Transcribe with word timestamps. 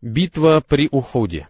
Битва 0.00 0.60
при 0.60 0.88
Уходе. 0.92 1.48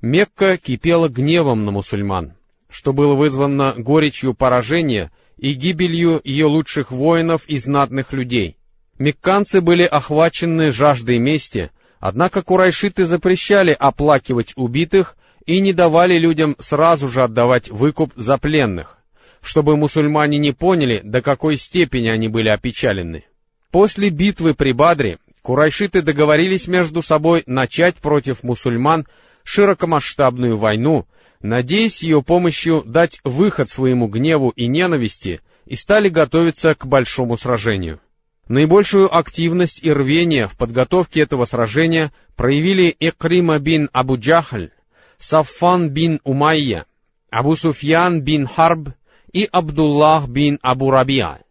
Мекка 0.00 0.56
кипела 0.56 1.10
гневом 1.10 1.66
на 1.66 1.72
мусульман, 1.72 2.32
что 2.70 2.94
было 2.94 3.14
вызвано 3.14 3.74
горечью 3.76 4.32
поражения 4.32 5.12
и 5.36 5.52
гибелью 5.52 6.22
ее 6.24 6.46
лучших 6.46 6.90
воинов 6.90 7.46
и 7.46 7.58
знатных 7.58 8.14
людей. 8.14 8.56
Мекканцы 8.98 9.60
были 9.60 9.82
охвачены 9.82 10.70
жаждой 10.70 11.18
мести, 11.18 11.70
однако 12.00 12.42
курайшиты 12.42 13.04
запрещали 13.04 13.76
оплакивать 13.78 14.54
убитых 14.56 15.14
и 15.44 15.60
не 15.60 15.74
давали 15.74 16.18
людям 16.18 16.56
сразу 16.60 17.08
же 17.08 17.24
отдавать 17.24 17.68
выкуп 17.68 18.14
за 18.16 18.38
пленных, 18.38 18.96
чтобы 19.42 19.76
мусульмане 19.76 20.38
не 20.38 20.52
поняли, 20.52 21.02
до 21.04 21.20
какой 21.20 21.58
степени 21.58 22.08
они 22.08 22.28
были 22.28 22.48
опечалены. 22.48 23.26
После 23.70 24.08
битвы 24.08 24.54
при 24.54 24.72
Бадре 24.72 25.18
Курайшиты 25.44 26.00
договорились 26.00 26.68
между 26.68 27.02
собой 27.02 27.42
начать 27.44 27.96
против 27.96 28.42
мусульман 28.42 29.06
широкомасштабную 29.42 30.56
войну, 30.56 31.06
надеясь 31.42 32.02
ее 32.02 32.22
помощью 32.22 32.82
дать 32.86 33.20
выход 33.24 33.68
своему 33.68 34.06
гневу 34.06 34.48
и 34.56 34.66
ненависти, 34.66 35.42
и 35.66 35.74
стали 35.74 36.08
готовиться 36.08 36.74
к 36.74 36.86
большому 36.86 37.36
сражению. 37.36 38.00
Наибольшую 38.48 39.14
активность 39.14 39.84
и 39.84 39.92
рвение 39.92 40.46
в 40.46 40.56
подготовке 40.56 41.20
этого 41.20 41.44
сражения 41.44 42.10
проявили 42.36 42.96
Экрима 42.98 43.58
бин 43.58 43.90
Абу 43.92 44.16
Джахаль, 44.16 44.70
Саффан 45.18 45.90
бин 45.90 46.22
Умайя, 46.24 46.86
Абу 47.30 47.54
Суфьян 47.54 48.22
бин 48.22 48.46
Харб 48.46 48.94
и 49.30 49.46
Абдуллах 49.52 50.26
бин 50.26 50.58
Абу 50.62 50.90
Рабиа. 50.90 51.43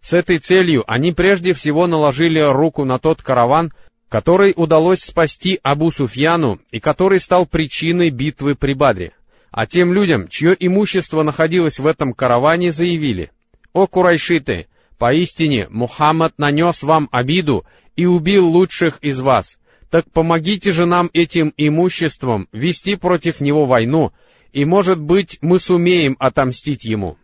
С 0.00 0.12
этой 0.12 0.38
целью 0.38 0.84
они 0.86 1.12
прежде 1.12 1.52
всего 1.54 1.86
наложили 1.86 2.40
руку 2.40 2.84
на 2.84 2.98
тот 2.98 3.22
караван, 3.22 3.72
который 4.08 4.54
удалось 4.56 5.00
спасти 5.00 5.58
Абу 5.62 5.90
Суфьяну 5.90 6.60
и 6.70 6.80
который 6.80 7.20
стал 7.20 7.46
причиной 7.46 8.10
битвы 8.10 8.54
при 8.54 8.72
Бадре. 8.74 9.12
А 9.50 9.66
тем 9.66 9.92
людям, 9.92 10.28
чье 10.28 10.56
имущество 10.58 11.22
находилось 11.22 11.78
в 11.78 11.86
этом 11.86 12.12
караване, 12.12 12.70
заявили, 12.70 13.30
«О 13.72 13.86
Курайшиты, 13.86 14.66
поистине 14.98 15.66
Мухаммад 15.70 16.34
нанес 16.38 16.82
вам 16.82 17.08
обиду 17.12 17.64
и 17.96 18.06
убил 18.06 18.48
лучших 18.48 18.98
из 19.00 19.20
вас. 19.20 19.58
Так 19.90 20.10
помогите 20.10 20.72
же 20.72 20.86
нам 20.86 21.10
этим 21.12 21.52
имуществом 21.56 22.48
вести 22.52 22.96
против 22.96 23.40
него 23.40 23.64
войну, 23.64 24.12
и, 24.52 24.64
может 24.64 25.00
быть, 25.00 25.38
мы 25.40 25.58
сумеем 25.58 26.16
отомстить 26.18 26.84
ему». 26.84 27.16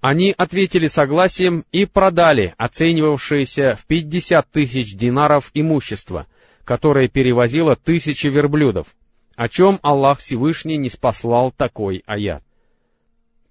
Они 0.00 0.34
ответили 0.36 0.88
согласием 0.88 1.64
и 1.72 1.84
продали 1.84 2.54
оценивавшееся 2.56 3.76
в 3.76 3.84
50 3.86 4.50
тысяч 4.50 4.94
динаров 4.94 5.50
имущество, 5.52 6.26
которое 6.64 7.08
перевозило 7.08 7.76
тысячи 7.76 8.28
верблюдов, 8.28 8.88
о 9.36 9.48
чем 9.48 9.78
Аллах 9.82 10.20
Всевышний 10.20 10.78
не 10.78 10.88
спаслал 10.88 11.50
такой 11.50 12.02
аят. 12.06 12.42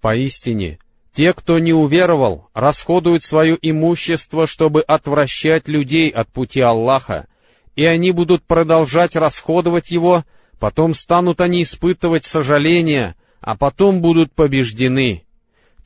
Поистине, 0.00 0.78
те, 1.12 1.32
кто 1.34 1.60
не 1.60 1.72
уверовал, 1.72 2.48
расходуют 2.52 3.22
свое 3.22 3.56
имущество, 3.60 4.48
чтобы 4.48 4.82
отвращать 4.82 5.68
людей 5.68 6.10
от 6.10 6.28
пути 6.28 6.60
Аллаха, 6.60 7.28
и 7.76 7.84
они 7.84 8.10
будут 8.10 8.42
продолжать 8.42 9.14
расходовать 9.14 9.92
его, 9.92 10.24
потом 10.58 10.94
станут 10.94 11.40
они 11.40 11.62
испытывать 11.62 12.24
сожаление, 12.24 13.14
а 13.40 13.56
потом 13.56 14.00
будут 14.00 14.32
побеждены, 14.32 15.24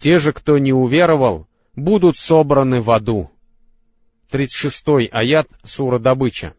те 0.04 0.18
же, 0.18 0.34
кто 0.34 0.58
не 0.58 0.74
уверовал, 0.74 1.46
будут 1.74 2.18
собраны 2.18 2.82
в 2.82 2.90
аду. 2.90 3.30
36 4.30 4.84
аят 5.10 5.48
Сура 5.64 5.98
Добыча. 5.98 6.52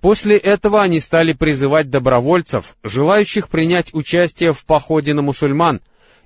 После 0.00 0.36
этого 0.36 0.80
они 0.80 1.00
стали 1.00 1.32
призывать 1.32 1.90
добровольцев, 1.90 2.76
желающих 2.84 3.48
принять 3.48 3.92
участие 3.92 4.52
в 4.52 4.64
походе 4.64 5.14
на 5.14 5.22
мусульман, 5.22 5.80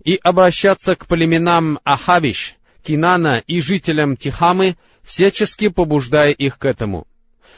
и 0.04 0.20
обращаться 0.22 0.96
к 0.96 1.06
племенам 1.06 1.78
Ахабиш, 1.82 2.56
Кинана 2.82 3.42
и 3.46 3.62
жителям 3.62 4.18
Тихамы, 4.18 4.76
всячески 5.02 5.68
побуждая 5.68 6.32
их 6.32 6.58
к 6.58 6.66
этому. 6.66 7.06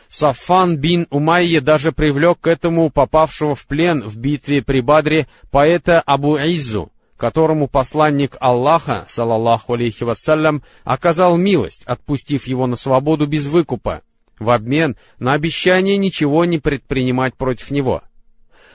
Сафан 0.09 0.77
бин 0.77 1.09
Умайя 1.11 1.61
даже 1.61 1.91
привлек 1.91 2.39
к 2.39 2.47
этому 2.47 2.89
попавшего 2.89 3.57
в 3.57 3.67
плен 3.67 4.01
в 4.01 4.17
битве 4.17 4.63
при 4.63 4.81
Бадре 4.81 5.27
поэта 5.51 6.01
Абу 6.03 6.37
Иззу, 6.37 6.93
которому 7.19 7.69
посланник 7.69 8.37
Аллаха, 8.41 9.05
салаллаху 9.09 9.75
алейхи 9.75 10.05
вассалям, 10.05 10.63
оказал 10.85 11.37
милость, 11.37 11.83
отпустив 11.85 12.47
его 12.47 12.67
на 12.67 12.77
свободу 12.77 13.27
без 13.27 13.47
выкупа, 13.47 14.03
в 14.39 14.51
обмен 14.51 14.97
на 15.19 15.35
обещание 15.35 15.99
ничего 15.99 16.45
не 16.47 16.59
предпринимать 16.59 17.35
против 17.35 17.71
него. 17.71 18.03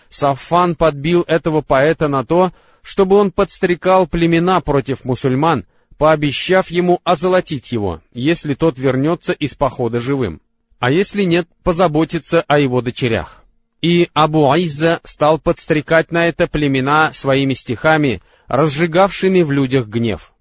Сафан 0.10 0.76
подбил 0.76 1.24
этого 1.26 1.62
поэта 1.62 2.08
на 2.08 2.24
то, 2.24 2.52
чтобы 2.84 3.16
он 3.16 3.32
подстрекал 3.32 4.08
племена 4.08 4.60
против 4.60 5.06
мусульман, 5.06 5.66
пообещав 5.98 6.70
ему 6.70 7.00
озолотить 7.04 7.72
его, 7.72 8.02
если 8.14 8.56
тот 8.56 8.78
вернется 8.78 9.32
из 9.32 9.56
похода 9.56 10.00
живым, 10.00 10.42
а 10.80 10.92
если 10.92 11.24
нет, 11.24 11.48
позаботиться 11.64 12.44
о 12.46 12.60
его 12.60 12.82
дочерях. 12.82 13.44
И 13.82 14.10
Абу 14.14 14.50
Айза 14.50 15.02
стал 15.04 15.40
подстрекать 15.40 16.12
на 16.12 16.26
это 16.28 16.48
племена 16.48 17.12
своими 17.12 17.54
стихами, 17.54 18.22
разжигавшими 18.48 19.42
в 19.42 19.52
людях 19.52 19.88
гнев. 19.88 20.34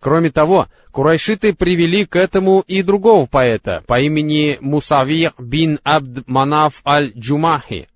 Кроме 0.00 0.30
того, 0.30 0.66
курайшиты 0.92 1.54
привели 1.54 2.04
к 2.04 2.16
этому 2.16 2.62
и 2.66 2.82
другого 2.82 3.26
поэта 3.26 3.82
по 3.86 3.98
имени 4.00 4.58
Мусавир 4.60 5.32
бин 5.38 5.80
Абд 5.82 6.28
Манаф 6.28 6.82
аль-Джумахи. 6.84 7.88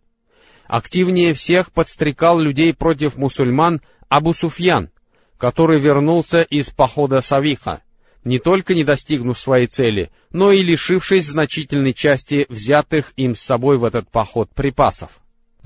Активнее 0.67 1.35
всех 1.35 1.71
подстрекал 1.71 2.39
людей 2.39 2.73
против 2.73 3.17
мусульман 3.17 3.83
Абу 4.09 4.33
Суфьян, 4.33 4.91
который 5.37 5.81
вернулся 5.81 6.41
из 6.41 6.71
похода 6.71 7.21
Савиха, 7.21 7.83
не 8.25 8.39
только 8.39 8.75
не 8.75 8.85
достигнув 8.85 9.39
своей 9.39 9.67
цели, 9.67 10.11
но 10.31 10.51
и 10.51 10.63
лишившись 10.63 11.27
значительной 11.27 11.93
части 11.93 12.47
взятых 12.49 13.13
им 13.17 13.35
с 13.35 13.41
собой 13.41 13.77
в 13.77 13.85
этот 13.85 14.11
поход 14.11 14.51
припасов. 14.55 15.11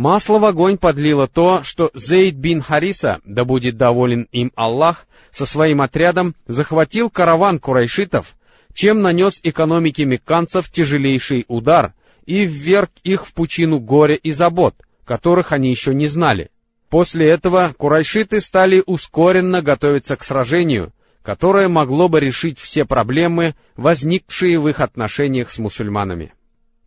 Масло 0.02 0.40
в 0.40 0.44
огонь 0.44 0.78
подлило 0.78 1.28
то, 1.28 1.62
что 1.62 1.92
Зейд 1.94 2.34
бин 2.34 2.60
Хариса, 2.60 3.20
да 3.24 3.44
будет 3.44 3.76
доволен 3.76 4.26
им 4.32 4.50
Аллах, 4.56 5.06
со 5.30 5.46
своим 5.46 5.80
отрядом 5.80 6.34
захватил 6.48 7.08
караван 7.08 7.60
курайшитов, 7.60 8.34
чем 8.74 9.00
нанес 9.00 9.38
экономике 9.44 10.04
мекканцев 10.04 10.68
тяжелейший 10.72 11.44
удар 11.46 11.94
и 12.26 12.44
вверг 12.44 12.90
их 13.04 13.28
в 13.28 13.32
пучину 13.32 13.78
горя 13.78 14.16
и 14.16 14.32
забот, 14.32 14.74
которых 15.04 15.52
они 15.52 15.70
еще 15.70 15.94
не 15.94 16.06
знали. 16.06 16.50
После 16.90 17.30
этого 17.30 17.72
курайшиты 17.78 18.40
стали 18.40 18.82
ускоренно 18.84 19.62
готовиться 19.62 20.16
к 20.16 20.24
сражению, 20.24 20.92
которое 21.22 21.68
могло 21.68 22.08
бы 22.08 22.18
решить 22.18 22.58
все 22.58 22.84
проблемы, 22.84 23.54
возникшие 23.76 24.58
в 24.58 24.68
их 24.68 24.80
отношениях 24.80 25.48
с 25.48 25.60
мусульманами. 25.60 26.32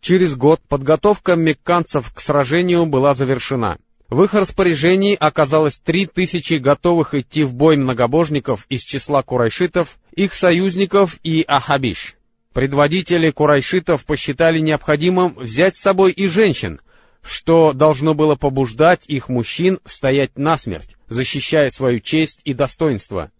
Через 0.05 0.35
год 0.35 0.61
подготовка 0.69 1.35
мекканцев 1.35 2.13
к 2.13 2.19
сражению 2.19 2.85
была 2.85 3.15
завершена. 3.15 3.79
В 4.07 4.21
их 4.21 4.35
распоряжении 4.35 5.17
оказалось 5.19 5.79
три 5.79 6.05
тысячи 6.05 6.53
готовых 6.59 7.15
идти 7.15 7.41
в 7.41 7.55
бой 7.55 7.75
многобожников 7.75 8.67
из 8.69 8.83
числа 8.83 9.23
курайшитов, 9.23 9.97
их 10.15 10.35
союзников 10.35 11.17
и 11.23 11.43
ахабиш. 11.47 12.17
Предводители 12.53 13.31
курайшитов 13.31 14.05
посчитали 14.05 14.59
необходимым 14.59 15.33
взять 15.39 15.75
с 15.75 15.81
собой 15.81 16.11
и 16.11 16.27
женщин, 16.27 16.81
что 17.23 17.73
должно 17.73 18.13
было 18.13 18.35
побуждать 18.35 19.05
их 19.07 19.27
мужчин 19.27 19.79
стоять 19.85 20.37
насмерть, 20.37 20.97
защищая 21.07 21.71
свою 21.71 21.97
честь 21.99 22.41
и 22.43 22.53
достоинство. 22.53 23.31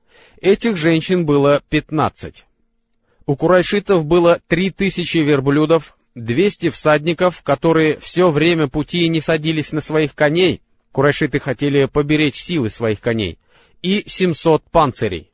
Этих 0.42 0.78
женщин 0.78 1.28
было 1.28 1.62
пятнадцать. 1.70 2.48
У 3.28 3.36
курайшитов 3.36 4.04
было 4.04 4.40
три 4.48 4.72
тысячи 4.72 5.20
верблюдов, 5.20 5.96
Двести 6.16 6.70
всадников, 6.70 7.44
которые 7.44 8.00
все 8.00 8.30
время 8.30 8.70
пути 8.70 9.10
не 9.10 9.20
садились 9.20 9.74
на 9.74 9.82
своих 9.82 10.16
коней, 10.16 10.62
курайшиты 10.94 11.40
хотели 11.40 11.88
поберечь 11.88 12.36
силы 12.36 12.70
своих 12.70 13.02
коней, 13.02 13.38
и 13.82 14.04
семьсот 14.08 14.64
панцирей. 14.72 15.30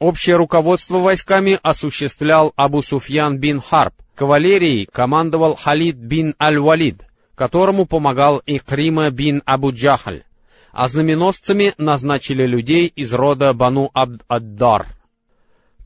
Общее 0.00 0.34
руководство 0.34 0.98
войсками 0.98 1.58
осуществлял 1.62 2.52
Абу 2.56 2.82
Суфьян 2.82 3.38
бин 3.38 3.60
Харб, 3.60 3.94
кавалерией 4.16 4.86
командовал 4.86 5.54
Халид 5.54 5.94
бин 5.94 6.34
Аль-Валид, 6.42 7.02
которому 7.36 7.86
помогал 7.86 8.42
Икрима 8.46 9.10
бин 9.10 9.42
Абу 9.46 9.70
Джахаль, 9.70 10.24
а 10.72 10.88
знаменосцами 10.88 11.72
назначили 11.78 12.44
людей 12.44 12.88
из 12.88 13.14
рода 13.14 13.52
Бану 13.52 13.90
Абд-Аддар. 13.94 14.86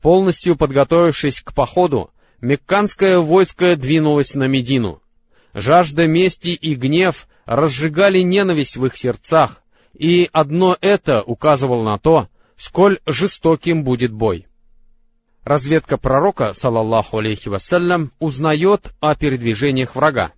Полностью 0.01 0.57
подготовившись 0.57 1.41
к 1.41 1.53
походу, 1.53 2.09
мекканское 2.41 3.19
войско 3.19 3.75
двинулось 3.75 4.35
на 4.35 4.47
Медину. 4.47 5.01
Жажда 5.53 6.07
мести 6.07 6.49
и 6.49 6.75
гнев 6.75 7.27
разжигали 7.45 8.19
ненависть 8.19 8.77
в 8.77 8.85
их 8.85 8.97
сердцах, 8.97 9.61
и 9.93 10.29
одно 10.31 10.77
это 10.79 11.21
указывало 11.21 11.83
на 11.83 11.97
то, 11.97 12.27
сколь 12.55 12.99
жестоким 13.05 13.83
будет 13.83 14.11
бой. 14.11 14.47
Разведка 15.43 15.97
пророка, 15.97 16.53
салаллаху 16.53 17.17
алейхи 17.17 17.49
вассалям, 17.49 18.11
узнает 18.19 18.93
о 18.99 19.15
передвижениях 19.15 19.95
врага. 19.95 20.31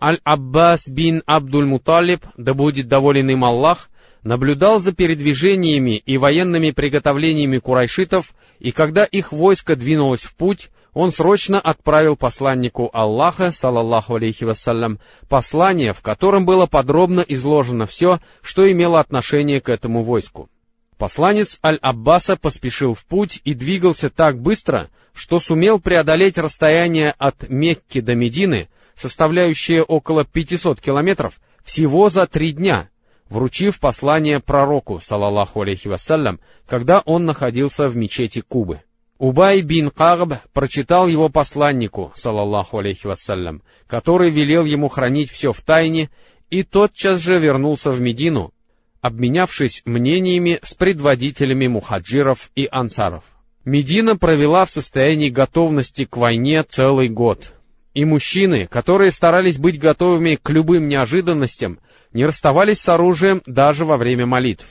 Аль-Аббас 0.00 0.88
бин 0.88 1.22
Абдуль-Муталиб, 1.26 2.22
да 2.36 2.54
будет 2.54 2.88
доволен 2.88 3.30
им 3.30 3.44
Аллах, 3.44 3.88
наблюдал 4.24 4.80
за 4.80 4.92
передвижениями 4.92 5.96
и 5.96 6.16
военными 6.16 6.72
приготовлениями 6.72 7.58
курайшитов, 7.58 8.34
и 8.58 8.72
когда 8.72 9.04
их 9.04 9.32
войско 9.32 9.76
двинулось 9.76 10.22
в 10.22 10.34
путь, 10.36 10.70
он 10.94 11.10
срочно 11.10 11.58
отправил 11.58 12.16
посланнику 12.16 12.90
Аллаха, 12.92 13.50
салаллаху 13.50 14.16
алейхи 14.16 14.44
вассалям, 14.44 14.98
послание, 15.28 15.92
в 15.92 16.02
котором 16.02 16.44
было 16.44 16.66
подробно 16.66 17.20
изложено 17.20 17.86
все, 17.86 18.18
что 18.42 18.70
имело 18.70 18.98
отношение 18.98 19.60
к 19.60 19.70
этому 19.70 20.02
войску. 20.02 20.50
Посланец 20.98 21.58
Аль-Аббаса 21.64 22.36
поспешил 22.36 22.94
в 22.94 23.04
путь 23.06 23.40
и 23.44 23.54
двигался 23.54 24.10
так 24.10 24.40
быстро, 24.40 24.90
что 25.14 25.40
сумел 25.40 25.80
преодолеть 25.80 26.38
расстояние 26.38 27.14
от 27.18 27.48
Мекки 27.48 28.00
до 28.00 28.14
Медины, 28.14 28.68
составляющее 28.94 29.82
около 29.82 30.24
500 30.24 30.80
километров, 30.80 31.40
всего 31.64 32.08
за 32.08 32.26
три 32.26 32.52
дня, 32.52 32.90
вручив 33.28 33.80
послание 33.80 34.40
пророку, 34.40 35.00
салаллаху 35.02 35.62
алейхи 35.62 35.88
вассалям, 35.88 36.38
когда 36.66 37.00
он 37.04 37.24
находился 37.24 37.86
в 37.86 37.96
мечети 37.96 38.40
Кубы. 38.40 38.82
Убай 39.22 39.62
бин 39.62 39.90
Кагб 39.90 40.34
прочитал 40.52 41.06
его 41.06 41.28
посланнику, 41.28 42.10
салаллаху 42.16 42.78
алейхи 42.78 43.06
вассалям, 43.06 43.62
который 43.86 44.32
велел 44.32 44.64
ему 44.64 44.88
хранить 44.88 45.30
все 45.30 45.52
в 45.52 45.60
тайне, 45.60 46.10
и 46.50 46.64
тотчас 46.64 47.20
же 47.20 47.38
вернулся 47.38 47.92
в 47.92 48.00
Медину, 48.00 48.52
обменявшись 49.00 49.82
мнениями 49.84 50.58
с 50.64 50.74
предводителями 50.74 51.68
мухаджиров 51.68 52.50
и 52.56 52.66
ансаров. 52.68 53.22
Медина 53.64 54.16
провела 54.16 54.64
в 54.64 54.72
состоянии 54.72 55.28
готовности 55.28 56.04
к 56.04 56.16
войне 56.16 56.64
целый 56.64 57.08
год, 57.08 57.54
и 57.94 58.04
мужчины, 58.04 58.66
которые 58.66 59.12
старались 59.12 59.56
быть 59.56 59.78
готовыми 59.78 60.34
к 60.34 60.50
любым 60.50 60.88
неожиданностям, 60.88 61.78
не 62.12 62.24
расставались 62.24 62.80
с 62.80 62.88
оружием 62.88 63.40
даже 63.46 63.84
во 63.84 63.98
время 63.98 64.26
молитв. 64.26 64.66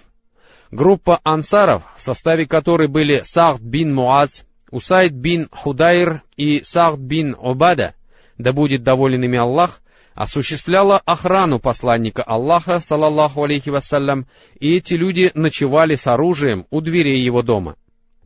Группа 0.71 1.19
ансаров, 1.25 1.83
в 1.97 2.01
составе 2.01 2.47
которой 2.47 2.87
были 2.87 3.21
Сахд 3.23 3.61
бин 3.61 3.93
Муаз, 3.93 4.45
Усайд 4.71 5.11
бин 5.11 5.49
Худайр 5.51 6.23
и 6.37 6.63
Сахд 6.63 6.97
бин 6.97 7.35
Обада, 7.37 7.93
да 8.37 8.53
будет 8.53 8.81
доволен 8.81 9.21
ими 9.21 9.37
Аллах, 9.37 9.81
осуществляла 10.13 10.97
охрану 11.05 11.59
посланника 11.59 12.23
Аллаха, 12.23 12.79
салаллаху 12.79 13.43
алейхи 13.43 13.69
вассалям, 13.69 14.27
и 14.61 14.73
эти 14.73 14.93
люди 14.93 15.31
ночевали 15.33 15.95
с 15.95 16.07
оружием 16.07 16.65
у 16.69 16.79
дверей 16.79 17.21
его 17.21 17.41
дома. 17.41 17.75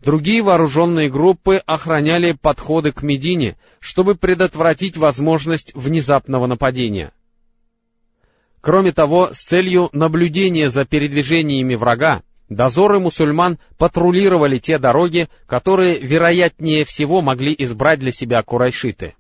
Другие 0.04 0.44
вооруженные 0.44 1.10
группы 1.10 1.56
охраняли 1.66 2.34
подходы 2.40 2.92
к 2.92 3.02
Медине, 3.02 3.56
чтобы 3.80 4.14
предотвратить 4.14 4.98
возможность 4.98 5.74
внезапного 5.74 6.46
нападения. 6.46 7.12
Кроме 8.62 8.92
того, 8.92 9.30
с 9.34 9.40
целью 9.40 9.90
наблюдения 9.94 10.70
за 10.70 10.86
передвижениями 10.86 11.74
врага, 11.74 12.22
дозоры 12.50 13.00
мусульман 13.00 13.58
патрулировали 13.78 14.58
те 14.58 14.78
дороги, 14.78 15.30
которые, 15.48 16.00
вероятнее 16.00 16.86
всего, 16.86 17.22
могли 17.22 17.56
избрать 17.58 18.00
для 18.00 18.12
себя 18.12 18.42
курайшиты. 18.42 19.16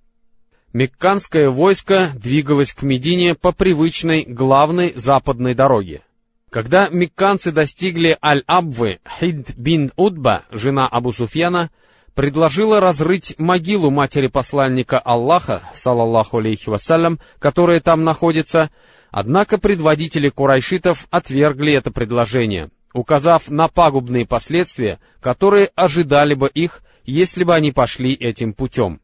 Мекканское 0.74 1.50
войско 1.50 2.10
двигалось 2.13 2.74
к 2.74 2.83
Медине 2.83 3.33
по 3.33 3.54
привычной 3.54 4.25
главной 4.27 4.92
западной 4.95 5.56
дороге. 5.56 6.01
Когда 6.50 6.89
мекканцы 6.89 7.51
достигли 7.51 8.18
Аль-Абвы, 8.24 9.00
Хид 9.19 9.56
бин 9.57 9.92
Удба, 9.95 10.44
жена 10.51 10.88
Абу 10.88 11.12
Суфьяна, 11.12 11.69
предложила 12.13 12.80
разрыть 12.80 13.36
могилу 13.38 13.92
матери 13.92 14.27
посланника 14.27 14.98
Аллаха, 15.00 15.62
салаллаху 15.74 16.39
алейхи 16.39 16.69
вассалям, 16.69 17.19
которая 17.39 17.81
там 17.81 18.04
находится, 18.04 18.69
однако 19.12 19.57
предводители 19.57 20.30
курайшитов 20.30 21.07
отвергли 21.10 21.74
это 21.74 21.92
предложение, 21.92 22.69
указав 22.95 23.50
на 23.50 23.68
пагубные 23.68 24.25
последствия, 24.25 25.00
которые 25.19 25.69
ожидали 25.75 26.33
бы 26.33 26.47
их, 26.47 26.81
если 27.03 27.44
бы 27.44 27.53
они 27.53 27.74
пошли 27.74 28.13
этим 28.13 28.53
путем. 28.53 29.01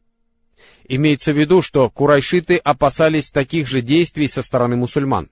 Имеется 0.88 1.32
в 1.32 1.36
виду, 1.36 1.60
что 1.60 1.90
курайшиты 1.90 2.56
опасались 2.56 3.30
таких 3.30 3.68
же 3.68 3.82
действий 3.82 4.28
со 4.28 4.42
стороны 4.42 4.76
мусульман. 4.76 5.28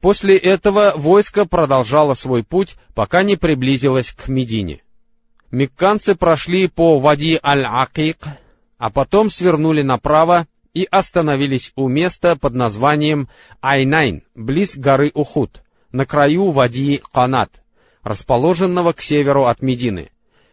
После 0.00 0.36
этого 0.36 0.92
войско 0.94 1.44
продолжало 1.44 2.14
свой 2.14 2.44
путь, 2.44 2.76
пока 2.94 3.24
не 3.24 3.36
приблизилось 3.36 4.12
к 4.12 4.28
Медине. 4.28 4.82
Мекканцы 5.50 6.14
прошли 6.14 6.68
по 6.68 6.98
Вади 6.98 7.38
Аль-Акик, 7.42 8.18
а 8.78 8.90
потом 8.90 9.28
свернули 9.28 9.82
направо 9.82 10.46
и 10.72 10.86
остановились 10.88 11.72
у 11.74 11.88
места 11.88 12.36
под 12.36 12.54
названием 12.54 13.28
Айнайн, 13.60 14.22
близ 14.36 14.76
горы 14.76 15.10
Ухуд, 15.14 15.62
на 15.90 16.06
краю 16.06 16.50
Вади 16.50 17.02
Канат, 17.12 17.50
расположенного 18.02 18.92
к 18.92 19.00
северу 19.00 19.44
от 19.46 19.62
Медины, 19.62 20.10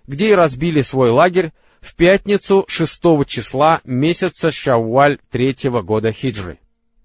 где 0.08 0.30
и 0.30 0.36
разбили 0.36 0.82
свой 0.82 1.12
лагерь 1.12 1.52
в 1.82 1.96
пятницу 1.96 2.66
6 2.68 3.02
числа 3.28 3.82
месяца 3.84 4.52
Шавваль 4.52 5.20
третьего 5.30 5.82
года 5.82 6.12
хиджры. 6.12 6.60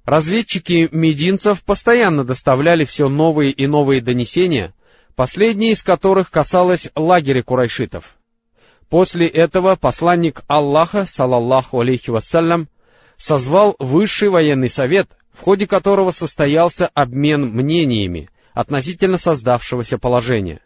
Разведчики 0.05 0.89
мединцев 0.91 1.63
постоянно 1.63 2.25
доставляли 2.25 2.85
все 2.85 3.09
новые 3.09 3.53
и 3.53 3.67
новые 3.67 4.01
донесения, 4.01 4.75
последние 5.15 5.73
из 5.73 5.83
которых 5.83 6.31
касалось 6.31 6.91
лагеря 6.97 7.43
курайшитов. 7.43 8.17
После 8.89 9.27
этого 9.27 9.77
посланник 9.77 10.43
Аллаха, 10.49 11.05
салаллаху 11.07 11.81
алейхи 11.81 12.11
вассалям, 12.11 12.69
созвал 13.19 13.77
высший 13.79 14.31
военный 14.31 14.71
совет, 14.71 15.11
в 15.31 15.43
ходе 15.43 15.67
которого 15.67 16.11
состоялся 16.11 16.89
обмен 16.89 17.55
мнениями 17.55 18.30
относительно 18.53 19.19
создавшегося 19.19 19.99
положения. 19.99 20.61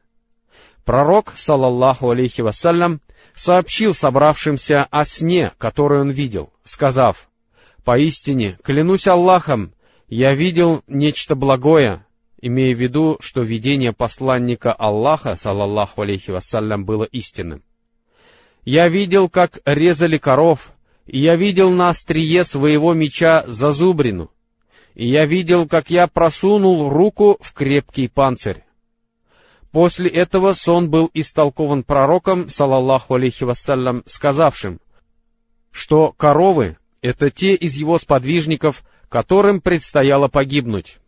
Пророк, 0.84 1.32
салаллаху 1.36 2.10
алейхи 2.10 2.40
вассалям, 2.40 3.00
сообщил 3.34 3.94
собравшимся 3.94 4.86
о 4.90 5.04
сне, 5.04 5.52
который 5.58 6.00
он 6.00 6.10
видел, 6.10 6.52
сказав, 6.64 7.28
Поистине, 7.84 8.56
клянусь 8.62 9.06
Аллахом, 9.06 9.74
я 10.08 10.32
видел 10.32 10.82
нечто 10.86 11.34
благое, 11.34 12.06
имея 12.40 12.74
в 12.74 12.78
виду, 12.78 13.18
что 13.20 13.42
видение 13.42 13.92
посланника 13.92 14.72
Аллаха, 14.72 15.36
салаллаху 15.36 16.00
алейхи 16.00 16.30
вассалям, 16.30 16.86
было 16.86 17.04
истинным. 17.04 17.62
Я 18.64 18.88
видел, 18.88 19.28
как 19.28 19.58
резали 19.66 20.16
коров, 20.16 20.72
и 21.04 21.20
я 21.20 21.36
видел 21.36 21.70
на 21.70 21.88
острие 21.88 22.44
своего 22.44 22.94
меча 22.94 23.44
зазубрину, 23.46 24.30
и 24.94 25.08
я 25.08 25.24
видел, 25.24 25.68
как 25.68 25.90
я 25.90 26.06
просунул 26.06 26.88
руку 26.88 27.36
в 27.40 27.52
крепкий 27.52 28.08
панцирь. 28.08 28.64
После 29.72 30.08
этого 30.08 30.52
сон 30.52 30.88
был 30.88 31.10
истолкован 31.14 31.82
пророком, 31.82 32.48
салаллаху 32.48 33.14
алейхи 33.14 33.42
вассалям, 33.42 34.04
сказавшим, 34.06 34.80
что 35.72 36.12
коровы 36.12 36.78
это 37.02 37.30
те 37.30 37.54
из 37.54 37.74
его 37.74 37.98
сподвижников, 37.98 38.84
которым 39.08 39.60
предстояло 39.60 40.28
погибнуть. 40.28 40.98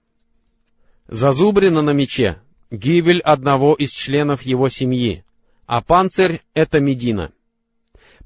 Зазубрина 1.07 1.81
на 1.81 1.91
мече— 1.91 2.39
гибель 2.73 3.21
одного 3.21 3.75
из 3.75 3.93
членов 3.93 4.43
его 4.43 4.69
семьи, 4.69 5.25
а 5.67 5.81
панцирь— 5.81 6.43
это 6.55 6.81
Медина. 6.81 7.33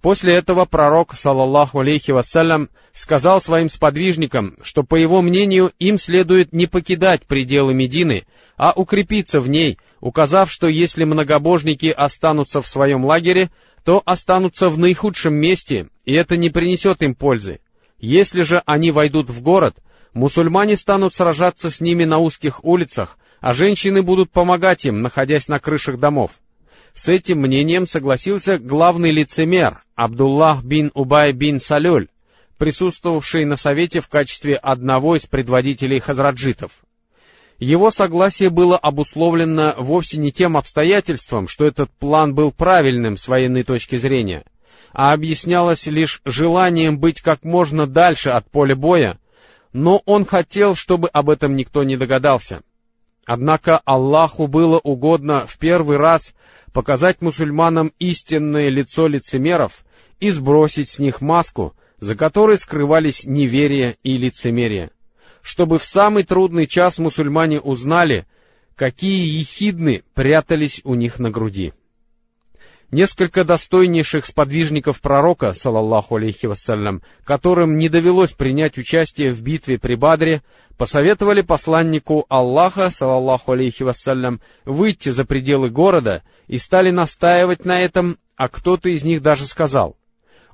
После 0.03 0.35
этого 0.35 0.65
пророк, 0.65 1.15
салаллаху 1.15 1.81
алейхи 1.81 2.11
вассалям, 2.11 2.71
сказал 2.93 3.41
своим 3.41 3.69
сподвижникам, 3.69 4.57
что, 4.63 4.83
по 4.83 4.97
его 4.97 5.21
мнению, 5.21 5.73
им 5.79 5.99
следует 5.99 6.55
не 6.55 6.67
покидать 6.67 7.27
пределы 7.27 7.75
Медины, 7.75 8.27
а 8.57 8.73
укрепиться 8.73 9.41
в 9.41 9.49
ней, 9.49 9.79
указав, 10.01 10.51
что 10.51 10.69
если 10.69 11.05
многобожники 11.05 11.89
останутся 11.89 12.63
в 12.63 12.69
своем 12.69 13.05
лагере, 13.05 13.51
то 13.85 14.03
останутся 14.05 14.71
в 14.71 14.79
наихудшем 14.79 15.35
месте, 15.35 15.89
и 16.07 16.15
это 16.15 16.39
не 16.39 16.49
принесет 16.49 17.03
им 17.03 17.15
пользы. 17.15 17.61
Если 17.99 18.43
же 18.43 18.63
они 18.65 18.93
войдут 18.93 19.29
в 19.29 19.43
город, 19.43 19.77
мусульмане 20.15 20.79
станут 20.79 21.13
сражаться 21.13 21.71
с 21.71 21.81
ними 21.81 22.05
на 22.05 22.19
узких 22.19 22.65
улицах, 22.65 23.19
а 23.41 23.53
женщины 23.53 24.03
будут 24.03 24.31
помогать 24.31 24.87
им, 24.87 25.01
находясь 25.01 25.49
на 25.49 25.59
крышах 25.59 25.99
домов. 25.99 26.33
С 26.95 27.09
этим 27.09 27.41
мнением 27.41 27.87
согласился 27.87 28.59
главный 28.59 29.13
лицемер 29.13 29.81
Абдуллах 29.95 30.65
бин 30.65 30.91
Убай 30.95 31.33
бин 31.33 31.61
Салюль, 31.61 32.09
присутствовавший 32.59 33.45
на 33.45 33.57
совете 33.57 34.01
в 34.01 34.09
качестве 34.09 34.57
одного 34.57 35.17
из 35.17 35.27
предводителей 35.27 36.01
хазраджитов. 36.01 36.73
Его 37.59 37.91
согласие 37.91 38.49
было 38.51 38.79
обусловлено 38.79 39.75
вовсе 39.77 40.19
не 40.19 40.33
тем 40.33 40.57
обстоятельством, 40.57 41.47
что 41.47 41.67
этот 41.67 41.91
план 41.91 42.35
был 42.35 42.53
правильным 42.53 43.17
с 43.19 43.29
военной 43.29 43.65
точки 43.65 43.97
зрения, 43.97 44.45
а 44.93 45.13
объяснялось 45.13 45.87
лишь 45.87 46.23
желанием 46.25 46.99
быть 46.99 47.21
как 47.21 47.45
можно 47.45 47.87
дальше 47.87 48.31
от 48.31 48.51
поля 48.51 48.75
боя, 48.75 49.19
но 49.75 50.03
он 50.07 50.25
хотел, 50.25 50.75
чтобы 50.75 51.09
об 51.09 51.29
этом 51.29 51.55
никто 51.55 51.85
не 51.85 51.97
догадался. 51.97 52.63
Однако 53.27 53.79
Аллаху 53.85 54.47
было 54.47 54.79
угодно 54.79 55.47
в 55.47 55.59
первый 55.59 55.97
раз 55.97 56.35
показать 56.73 57.21
мусульманам 57.21 57.93
истинное 57.99 58.69
лицо 58.69 59.07
лицемеров 59.07 59.85
и 60.21 60.31
сбросить 60.31 60.89
с 60.89 60.99
них 60.99 61.21
маску, 61.21 61.75
за 61.99 62.15
которой 62.15 62.59
скрывались 62.59 63.25
неверие 63.25 63.97
и 64.03 64.17
лицемерие. 64.17 64.91
чтобы 65.43 65.79
в 65.79 65.85
самый 65.85 66.25
трудный 66.25 66.67
час 66.67 66.99
мусульмане 66.99 67.61
узнали, 67.61 68.27
какие 68.77 69.39
ехидны 69.39 70.03
прятались 70.13 70.83
у 70.85 70.95
них 70.95 71.19
на 71.19 71.31
груди. 71.31 71.73
Несколько 72.91 73.45
достойнейших 73.45 74.27
сподвижников 74.27 75.01
пророка, 75.01 75.53
салаллаху 75.53 76.17
алейхи 76.17 76.47
вассалям, 76.47 77.03
которым 77.25 77.77
не 77.77 77.89
довелось 77.89 78.33
принять 78.33 78.79
участие 78.79 79.31
в 79.31 79.41
битве 79.43 79.79
при 79.79 79.95
Бадре, 79.95 80.43
посоветовали 80.77 81.43
посланнику 81.43 82.27
Аллаха, 82.29 82.91
салаллаху 82.91 83.53
алейхи 83.53 83.85
вассалям, 83.85 84.41
выйти 84.65 85.11
за 85.11 85.25
пределы 85.25 85.71
города 85.71 86.25
и 86.49 86.59
стали 86.59 86.91
настаивать 86.91 87.65
на 87.65 87.81
этом, 87.81 88.19
а 88.35 88.49
кто-то 88.49 88.89
из 88.89 89.05
них 89.05 89.23
даже 89.23 89.45
сказал, 89.45 89.97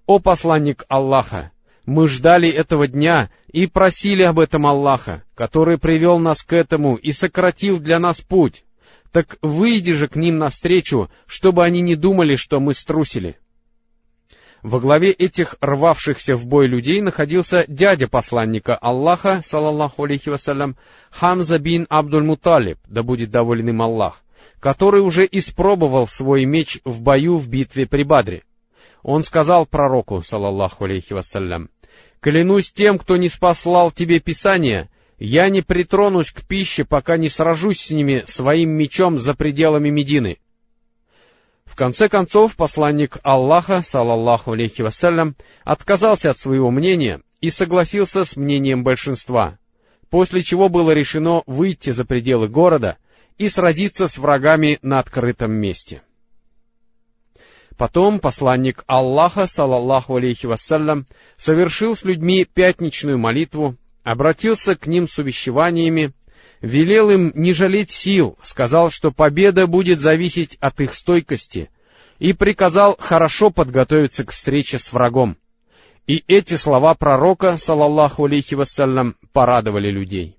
«О 0.04 0.18
посланник 0.18 0.84
Аллаха, 0.88 1.52
мы 1.86 2.06
ждали 2.06 2.50
этого 2.50 2.86
дня 2.86 3.30
и 3.50 3.66
просили 3.66 4.24
об 4.24 4.40
этом 4.40 4.66
Аллаха, 4.66 5.22
который 5.34 5.78
привел 5.78 6.18
нас 6.18 6.42
к 6.42 6.52
этому 6.52 6.96
и 6.96 7.12
сократил 7.12 7.78
для 7.78 7.98
нас 7.98 8.20
путь. 8.20 8.65
Так 9.12 9.36
выйди 9.42 9.92
же 9.92 10.08
к 10.08 10.16
ним 10.16 10.38
навстречу, 10.38 11.10
чтобы 11.26 11.64
они 11.64 11.80
не 11.80 11.96
думали, 11.96 12.36
что 12.36 12.60
мы 12.60 12.74
струсили. 12.74 13.38
Во 14.62 14.80
главе 14.80 15.10
этих 15.10 15.56
рвавшихся 15.60 16.34
в 16.34 16.46
бой 16.46 16.66
людей 16.66 17.00
находился 17.00 17.64
дядя 17.68 18.08
посланника 18.08 18.74
Аллаха, 18.74 19.42
салаллаху 19.44 20.04
алейхи 20.04 20.28
вассалям, 20.30 20.76
Хамза 21.10 21.58
бин 21.58 21.86
Абдуль-Муталиб, 21.88 22.78
да 22.88 23.02
будет 23.02 23.30
доволен 23.30 23.68
им 23.68 23.82
Аллах, 23.82 24.22
который 24.58 25.02
уже 25.02 25.28
испробовал 25.30 26.06
свой 26.06 26.46
меч 26.46 26.80
в 26.84 27.02
бою 27.02 27.36
в 27.36 27.48
битве 27.48 27.86
при 27.86 28.02
Бадре. 28.02 28.42
Он 29.02 29.22
сказал 29.22 29.66
пророку, 29.66 30.22
салаллаху 30.22 30.84
алейхи 30.84 31.12
вассалям, 31.12 31.70
Клянусь 32.20 32.72
тем, 32.72 32.98
кто 32.98 33.16
не 33.16 33.28
спаслал 33.28 33.92
тебе 33.92 34.18
Писание, 34.18 34.88
я 35.18 35.48
не 35.48 35.62
притронусь 35.62 36.30
к 36.30 36.42
пище, 36.42 36.84
пока 36.84 37.16
не 37.16 37.28
сражусь 37.28 37.80
с 37.80 37.90
ними 37.90 38.24
своим 38.26 38.70
мечом 38.70 39.18
за 39.18 39.34
пределами 39.34 39.88
Медины. 39.88 40.38
В 41.64 41.74
конце 41.74 42.08
концов, 42.08 42.56
посланник 42.56 43.18
Аллаха, 43.22 43.82
салаллаху 43.82 44.52
алейхи 44.52 44.82
вассалям, 44.82 45.36
отказался 45.64 46.30
от 46.30 46.38
своего 46.38 46.70
мнения 46.70 47.22
и 47.40 47.50
согласился 47.50 48.24
с 48.24 48.36
мнением 48.36 48.84
большинства, 48.84 49.58
после 50.08 50.42
чего 50.42 50.68
было 50.68 50.92
решено 50.92 51.42
выйти 51.46 51.90
за 51.90 52.04
пределы 52.04 52.48
города 52.48 52.98
и 53.36 53.48
сразиться 53.48 54.08
с 54.08 54.16
врагами 54.16 54.78
на 54.82 55.00
открытом 55.00 55.52
месте. 55.52 56.02
Потом 57.76 58.20
посланник 58.20 58.84
Аллаха, 58.86 59.46
салаллаху 59.46 60.16
алейхи 60.16 60.46
вассалям, 60.46 61.06
совершил 61.36 61.94
с 61.94 62.04
людьми 62.04 62.46
пятничную 62.46 63.18
молитву, 63.18 63.76
обратился 64.06 64.76
к 64.76 64.86
ним 64.86 65.08
с 65.08 65.18
увещеваниями, 65.18 66.12
велел 66.60 67.10
им 67.10 67.32
не 67.34 67.52
жалеть 67.52 67.90
сил, 67.90 68.38
сказал, 68.40 68.88
что 68.88 69.10
победа 69.10 69.66
будет 69.66 69.98
зависеть 69.98 70.56
от 70.60 70.80
их 70.80 70.94
стойкости, 70.94 71.70
и 72.20 72.32
приказал 72.32 72.96
хорошо 73.00 73.50
подготовиться 73.50 74.24
к 74.24 74.30
встрече 74.30 74.78
с 74.78 74.92
врагом. 74.92 75.36
И 76.06 76.22
эти 76.28 76.54
слова 76.54 76.94
пророка, 76.94 77.56
салаллаху 77.56 78.26
алейхи 78.26 78.54
вассалям, 78.54 79.16
порадовали 79.32 79.90
людей. 79.90 80.38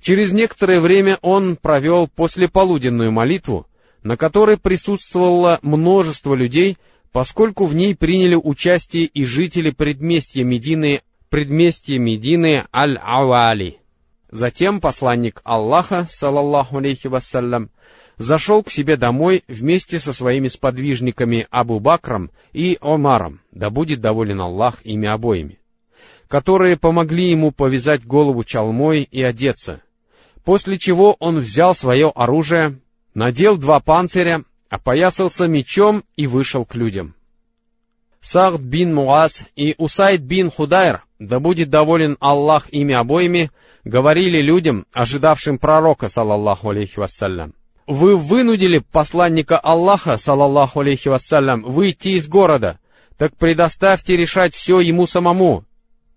Через 0.00 0.32
некоторое 0.32 0.80
время 0.80 1.18
он 1.20 1.56
провел 1.56 2.08
послеполуденную 2.08 3.12
молитву, 3.12 3.66
на 4.02 4.16
которой 4.16 4.56
присутствовало 4.56 5.58
множество 5.60 6.34
людей, 6.34 6.78
поскольку 7.12 7.66
в 7.66 7.74
ней 7.74 7.94
приняли 7.94 8.34
участие 8.34 9.04
и 9.04 9.26
жители 9.26 9.72
предместья 9.72 10.42
Медины, 10.42 11.02
предместья 11.32 11.98
Медины 11.98 12.66
Аль-Ауали. 12.74 13.78
Затем 14.30 14.82
посланник 14.82 15.40
Аллаха, 15.44 16.06
салаллаху 16.10 16.76
алейхи 16.76 17.06
вассалям, 17.06 17.70
зашел 18.18 18.62
к 18.62 18.70
себе 18.70 18.98
домой 18.98 19.42
вместе 19.48 19.98
со 19.98 20.12
своими 20.12 20.48
сподвижниками 20.48 21.46
Абу 21.50 21.80
Бакром 21.80 22.30
и 22.52 22.76
Омаром, 22.82 23.40
да 23.50 23.70
будет 23.70 24.02
доволен 24.02 24.42
Аллах 24.42 24.84
ими 24.84 25.08
обоими, 25.08 25.58
которые 26.28 26.76
помогли 26.76 27.30
ему 27.30 27.50
повязать 27.50 28.04
голову 28.04 28.44
чалмой 28.44 29.08
и 29.10 29.22
одеться, 29.22 29.80
после 30.44 30.76
чего 30.76 31.16
он 31.18 31.38
взял 31.38 31.74
свое 31.74 32.12
оружие, 32.14 32.78
надел 33.14 33.56
два 33.56 33.80
панциря, 33.80 34.44
опоясался 34.68 35.46
мечом 35.46 36.04
и 36.14 36.26
вышел 36.26 36.66
к 36.66 36.74
людям. 36.74 37.14
Сахд 38.22 38.60
бин 38.60 38.94
Муаз 38.94 39.46
и 39.56 39.74
Усайд 39.78 40.22
бин 40.22 40.50
Худайр, 40.50 41.02
да 41.18 41.40
будет 41.40 41.70
доволен 41.70 42.16
Аллах 42.20 42.68
ими 42.70 42.94
обоими, 42.94 43.50
говорили 43.82 44.40
людям, 44.40 44.86
ожидавшим 44.92 45.58
пророка, 45.58 46.08
салаллаху 46.08 46.70
алейхи 46.70 47.00
вассалям. 47.00 47.52
Вы 47.88 48.16
вынудили 48.16 48.78
посланника 48.78 49.58
Аллаха, 49.58 50.16
салаллаху 50.18 50.80
алейхи 50.80 51.08
вассалям, 51.08 51.64
выйти 51.64 52.10
из 52.10 52.28
города, 52.28 52.78
так 53.18 53.36
предоставьте 53.36 54.16
решать 54.16 54.54
все 54.54 54.78
ему 54.78 55.06
самому. 55.06 55.64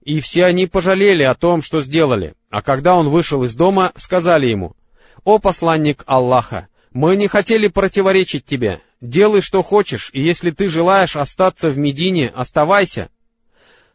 И 0.04 0.20
все 0.20 0.46
они 0.46 0.68
пожалели 0.68 1.24
о 1.24 1.34
том, 1.34 1.64
что 1.64 1.82
сделали, 1.82 2.36
а 2.52 2.62
когда 2.62 2.96
он 2.96 3.10
вышел 3.10 3.42
из 3.42 3.56
дома, 3.56 3.92
сказали 3.96 4.46
ему, 4.46 4.76
«О 5.24 5.40
посланник 5.40 6.04
Аллаха, 6.06 6.68
мы 6.94 7.16
не 7.16 7.28
хотели 7.28 7.68
противоречить 7.68 8.46
тебе. 8.46 8.82
Делай, 9.06 9.42
что 9.42 9.62
хочешь, 9.62 10.10
и 10.14 10.24
если 10.24 10.50
ты 10.50 10.68
желаешь 10.68 11.16
остаться 11.16 11.70
в 11.70 11.78
Медине, 11.78 12.32
оставайся. 12.36 13.10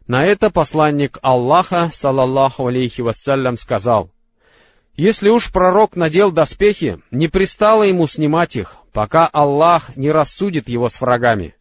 На 0.07 0.23
это 0.23 0.49
посланник 0.49 1.19
Аллаха, 1.21 1.89
салаллаху 1.93 2.67
алейхи 2.67 3.01
вассалям, 3.01 3.57
сказал, 3.57 4.09
«Если 4.95 5.27
уж 5.27 5.51
пророк 5.51 5.97
надел 5.97 6.31
доспехи, 6.31 7.01
не 7.11 7.27
пристало 7.27 7.83
ему 7.83 8.07
снимать 8.07 8.55
их, 8.55 8.77
пока 8.93 9.25
Аллах 9.27 9.97
не 9.97 10.11
рассудит 10.11 10.69
его 10.69 10.87
с 10.87 11.01
врагами». 11.01 11.55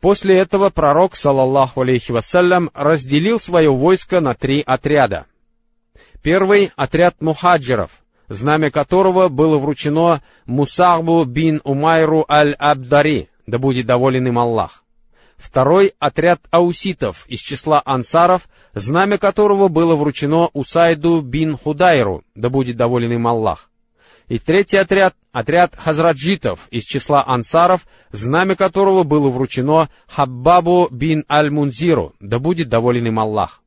После 0.00 0.38
этого 0.38 0.70
пророк, 0.70 1.14
салаллаху 1.14 1.82
алейхи 1.82 2.12
вассалям, 2.12 2.70
разделил 2.72 3.40
свое 3.40 3.70
войско 3.70 4.20
на 4.20 4.34
три 4.34 4.62
отряда. 4.62 5.26
Первый— 6.22 6.72
отряд 6.76 7.20
мухаджиров, 7.20 8.01
знамя 8.32 8.70
которого 8.70 9.28
было 9.28 9.58
вручено 9.58 10.22
Мусахбу 10.46 11.24
бин 11.24 11.60
Умайру 11.64 12.24
аль-Абдари, 12.28 13.28
да 13.46 13.58
будет 13.58 13.86
доволен 13.86 14.26
им 14.26 14.38
Аллах. 14.38 14.82
Второй— 15.36 15.92
отряд 15.98 16.40
ауситов 16.50 17.26
из 17.28 17.40
числа 17.40 17.82
ансаров, 17.84 18.48
знамя 18.74 19.18
которого 19.18 19.68
было 19.68 19.96
вручено 19.96 20.48
Усайду 20.52 21.20
бин 21.20 21.56
Худайру, 21.56 22.22
да 22.34 22.48
будет 22.48 22.76
доволен 22.76 23.12
им 23.12 23.26
Аллах. 23.26 23.68
И 24.28 24.38
третий 24.38 24.78
отряд— 24.78 25.14
отряд 25.32 25.74
хазраджитов 25.76 26.68
из 26.70 26.84
числа 26.84 27.24
ансаров, 27.26 27.86
знамя 28.12 28.54
которого 28.54 29.02
было 29.02 29.30
вручено 29.30 29.90
Хаббабу 30.06 30.88
бин 30.90 31.24
Аль-Мунзиру, 31.28 32.14
да 32.20 32.38
будет 32.38 32.68
доволен 32.68 33.06
им 33.08 33.18
Аллах. 33.18 33.62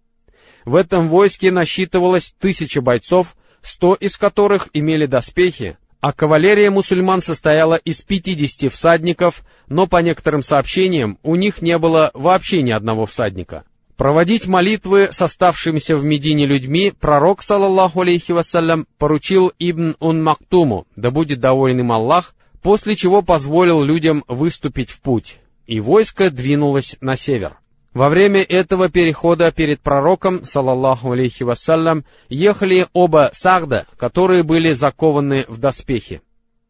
В 0.64 0.76
этом 0.76 1.10
войске 1.10 1.52
насчитывалось 1.52 2.34
тысяча 2.40 2.82
бойцов, 2.82 3.36
сто 3.66 3.96
из 3.96 4.18
которых 4.18 4.70
имели 4.74 5.06
доспехи, 5.06 5.78
а 6.02 6.14
кавалерия 6.14 6.70
мусульман 6.70 7.22
состояла 7.22 7.76
из 7.76 8.02
пятидесяти 8.02 8.70
всадников, 8.70 9.44
но 9.68 9.88
по 9.88 10.02
некоторым 10.04 10.44
сообщениям 10.44 11.18
у 11.24 11.36
них 11.36 11.62
не 11.62 11.78
было 11.78 12.12
вообще 12.14 12.62
ни 12.62 12.72
одного 12.72 13.06
всадника. 13.06 13.64
Проводить 13.98 14.46
молитвы 14.46 15.10
с 15.12 15.22
оставшимися 15.22 15.96
в 15.96 16.04
Медине 16.04 16.46
людьми 16.46 16.92
пророк, 16.92 17.42
саллаллаху 17.42 18.02
алейхи 18.02 18.34
вассалям, 18.34 18.86
поручил 18.98 19.54
Ибн 19.58 19.96
Ун 20.00 20.22
Мактуму, 20.22 20.86
да 20.96 21.12
будет 21.12 21.40
доволен 21.40 21.80
им 21.80 21.92
Аллах, 21.92 22.36
после 22.62 22.96
чего 22.96 23.22
позволил 23.22 23.82
людям 23.82 24.26
выступить 24.28 24.92
в 24.92 25.00
путь, 25.00 25.40
и 25.66 25.80
войско 25.80 26.30
двинулось 26.30 26.98
на 27.00 27.16
север. 27.16 27.58
Во 27.96 28.10
время 28.10 28.42
этого 28.42 28.90
перехода 28.90 29.54
перед 29.54 29.80
пророком, 29.80 30.44
салаллаху 30.44 31.14
алейхи 31.14 31.44
вассалям, 31.44 32.04
ехали 32.28 32.88
оба 32.92 33.30
сагда, 33.32 33.88
которые 33.98 34.44
были 34.44 34.74
закованы 34.74 35.46
в 35.48 35.60
доспехи. 35.60 36.22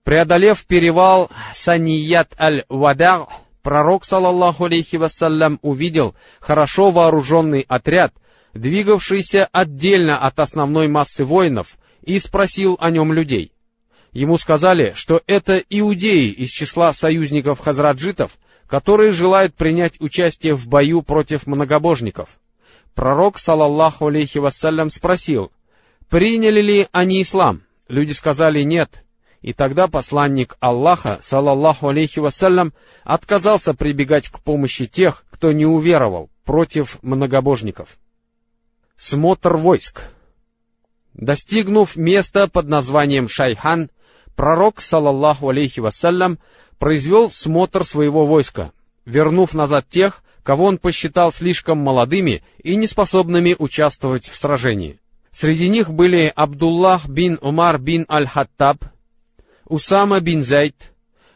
Преодолев 0.04 0.64
перевал 0.68 1.32
Саният 1.52 2.40
аль-Вадар, 2.40 3.26
пророк, 3.64 4.06
салаллаху 4.06 4.66
алейхи 4.66 4.98
вассалям, 4.98 5.58
увидел 5.64 6.14
хорошо 6.40 6.92
вооруженный 6.92 7.66
отряд, 7.68 8.14
двигавшийся 8.54 9.50
отдельно 9.52 10.20
от 10.20 10.40
основной 10.40 10.88
массы 10.90 11.26
воинов, 11.26 11.80
и 12.04 12.20
спросил 12.20 12.78
о 12.80 12.92
нем 12.92 13.12
людей. 13.12 13.52
Ему 14.12 14.38
сказали, 14.38 14.94
что 14.94 15.24
это 15.26 15.58
иудеи 15.72 16.30
из 16.30 16.52
числа 16.52 16.94
союзников 16.94 17.62
хазраджитов, 17.62 18.38
которые 18.68 19.12
желают 19.12 19.56
принять 19.56 20.00
участие 20.00 20.56
в 20.56 20.68
бою 20.68 21.02
против 21.02 21.48
многобожников. 21.48 22.40
Пророк, 22.94 23.38
салаллаху 23.38 24.08
алейхи 24.08 24.38
вассалям, 24.38 24.90
спросил, 24.90 25.52
приняли 26.10 26.62
ли 26.62 26.88
они 26.92 27.22
ислам? 27.22 27.64
Люди 27.88 28.14
сказали 28.14 28.64
нет. 28.64 29.04
И 29.42 29.54
тогда 29.54 29.88
посланник 29.88 30.56
Аллаха, 30.60 31.20
салаллаху 31.22 31.90
алейхи 31.90 32.20
вассалям, 32.20 32.74
отказался 33.04 33.74
прибегать 33.74 34.30
к 34.30 34.40
помощи 34.40 34.88
тех, 34.88 35.24
кто 35.30 35.52
не 35.52 35.66
уверовал, 35.66 36.30
против 36.46 36.98
многобожников. 37.04 37.98
Смотр 38.98 39.58
войск— 39.58 40.02
Достигнув 41.16 41.96
места 41.96 42.48
под 42.48 42.68
названием 42.68 43.30
Шайхан, 43.30 43.90
пророк, 44.36 44.82
салаллаху 44.82 45.48
алейхи 45.50 45.80
вассалям, 45.80 46.40
произвел 46.80 47.30
смотр 47.30 47.86
своего 47.86 48.26
войска, 48.26 48.72
вернув 49.06 49.54
назад 49.54 49.88
тех, 49.90 50.24
кого 50.44 50.66
он 50.66 50.78
посчитал 50.78 51.32
слишком 51.32 51.80
молодыми 51.80 52.44
и 52.64 52.76
неспособными 52.76 53.56
участвовать 53.58 54.30
в 54.30 54.38
сражении. 54.38 55.00
Среди 55.32 55.68
них 55.70 55.90
были 55.90 56.32
Абдуллах 56.34 57.10
бин 57.10 57.40
Умар 57.42 57.80
бин 57.80 58.06
Аль-Хаттаб, 58.10 58.86
Усама 59.66 60.22
бин 60.22 60.44
Зайд, 60.44 60.94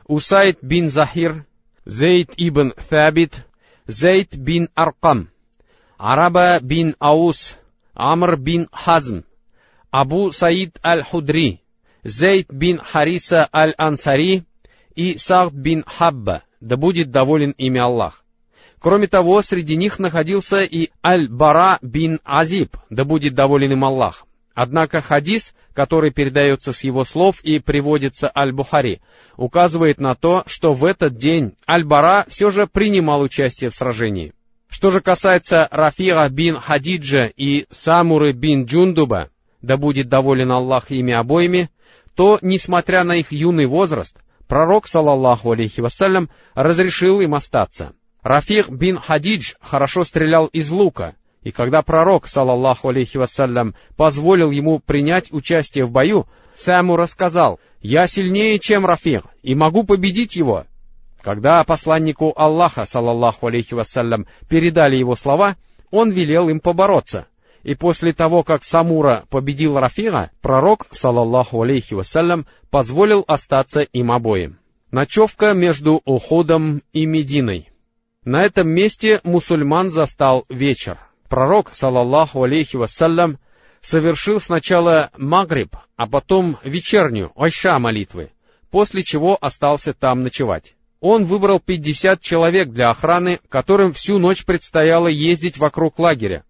Усайд 0.08 0.60
бин 0.62 0.90
Захир, 0.90 1.46
Зейд 1.86 2.32
ибн 2.38 2.74
Фабит, 2.78 3.46
Зейд 3.88 4.38
бин 4.38 4.70
Аркам, 4.76 5.30
Араба 5.98 6.60
бин 6.62 6.96
Аус, 7.00 7.58
Амр 7.94 8.38
бин 8.38 8.70
Хазм, 8.72 9.24
Абу 9.90 10.32
Саид 10.32 10.80
аль-Худри, 10.86 11.62
Зейд 12.04 12.48
бин 12.52 12.80
Хариса 12.80 13.50
аль-Ансари 13.52 14.46
и 15.00 15.18
Сахд 15.18 15.54
бин 15.54 15.86
Хабба, 15.88 16.44
да 16.60 16.76
будет 16.76 17.10
доволен 17.10 17.52
ими 17.58 17.80
Аллах. 17.80 18.26
Кроме 18.82 19.08
того, 19.08 19.42
среди 19.42 19.78
них 19.78 19.98
находился 19.98 20.58
и 20.60 20.90
Аль-Бара 21.06 21.80
бин 21.82 22.20
Азиб, 22.26 22.76
да 22.90 23.06
будет 23.06 23.34
доволен 23.34 23.72
им 23.72 23.86
Аллах. 23.86 24.26
Однако 24.54 25.00
хадис, 25.00 25.54
который 25.74 26.12
передается 26.12 26.74
с 26.74 26.84
его 26.84 27.06
слов 27.06 27.40
и 27.44 27.60
приводится 27.60 28.30
Аль-Бухари, 28.36 29.00
указывает 29.38 30.02
на 30.02 30.16
то, 30.16 30.44
что 30.48 30.74
в 30.74 30.84
этот 30.84 31.16
день 31.16 31.54
Аль-Бара 31.66 32.26
все 32.28 32.50
же 32.50 32.68
принимал 32.68 33.22
участие 33.22 33.70
в 33.70 33.76
сражении. 33.76 34.34
Что 34.68 34.92
же 34.92 35.00
касается 35.00 35.70
Рафига 35.72 36.28
бин 36.28 36.58
Хадиджа 36.58 37.32
и 37.38 37.68
Самуры 37.70 38.34
бин 38.34 38.66
Джундуба, 38.66 39.30
да 39.62 39.78
будет 39.78 40.10
доволен 40.10 40.52
Аллах 40.52 40.92
ими 40.92 41.14
обоими, 41.14 41.70
то, 42.16 42.38
несмотря 42.42 43.06
на 43.06 43.16
их 43.16 43.32
юный 43.32 43.66
возраст, 43.66 44.18
пророк, 44.50 44.88
салаллаху 44.88 45.52
алейхи 45.52 45.80
вассалям, 45.80 46.30
разрешил 46.56 47.22
им 47.22 47.36
остаться. 47.36 47.94
Рафих 48.22 48.70
бин 48.70 48.98
Хадидж 48.98 49.54
хорошо 49.62 50.04
стрелял 50.04 50.48
из 50.48 50.70
лука, 50.70 51.16
и 51.42 51.52
когда 51.52 51.82
пророк, 51.84 52.28
салаллаху 52.28 52.90
алейхи 52.90 53.18
вассалям, 53.18 53.76
позволил 53.96 54.52
ему 54.52 54.80
принять 54.80 55.32
участие 55.32 55.86
в 55.86 55.92
бою, 55.92 56.28
Сэму 56.56 56.98
рассказал, 56.98 57.62
«Я 57.80 58.08
сильнее, 58.08 58.60
чем 58.60 58.86
Рафих, 58.86 59.22
и 59.42 59.56
могу 59.56 59.86
победить 59.86 60.36
его». 60.36 60.66
Когда 61.22 61.64
посланнику 61.64 62.34
Аллаха, 62.36 62.84
салаллаху 62.84 63.48
алейхи 63.48 63.74
вассалям, 63.74 64.26
передали 64.50 64.98
его 64.98 65.16
слова, 65.16 65.56
он 65.92 66.12
велел 66.12 66.50
им 66.50 66.60
побороться. 66.60 67.28
И 67.64 67.76
после 67.76 68.14
того, 68.14 68.44
как 68.44 68.64
Самура 68.64 69.26
победил 69.30 69.78
Рафига, 69.78 70.32
пророк, 70.42 70.88
салаллаху 70.92 71.62
алейхи 71.62 71.94
вассалям, 71.94 72.46
позволил 72.70 73.24
остаться 73.28 73.82
им 73.82 74.12
обоим. 74.12 74.60
Ночевка 74.92 75.54
между 75.54 76.02
Уходом 76.06 76.82
и 76.94 77.06
Мединой. 77.06 77.70
На 78.24 78.44
этом 78.44 78.70
месте 78.70 79.22
мусульман 79.24 79.92
застал 79.92 80.46
вечер. 80.50 80.98
Пророк, 81.28 81.74
салаллаху 81.74 82.44
алейхи 82.44 82.76
вассалям, 82.76 83.38
совершил 83.82 84.42
сначала 84.42 85.12
Магриб, 85.18 85.76
а 85.96 86.08
потом 86.08 86.58
вечернюю, 86.64 87.32
Айша 87.36 87.78
молитвы, 87.78 88.32
после 88.72 89.04
чего 89.04 89.38
остался 89.40 89.94
там 89.94 90.22
ночевать. 90.22 90.76
Он 91.02 91.24
выбрал 91.24 91.60
пятьдесят 91.60 92.22
человек 92.22 92.70
для 92.70 92.90
охраны, 92.90 93.40
которым 93.48 93.94
всю 93.94 94.18
ночь 94.18 94.44
предстояло 94.44 95.08
ездить 95.08 95.58
вокруг 95.58 95.98
лагеря, 95.98 96.44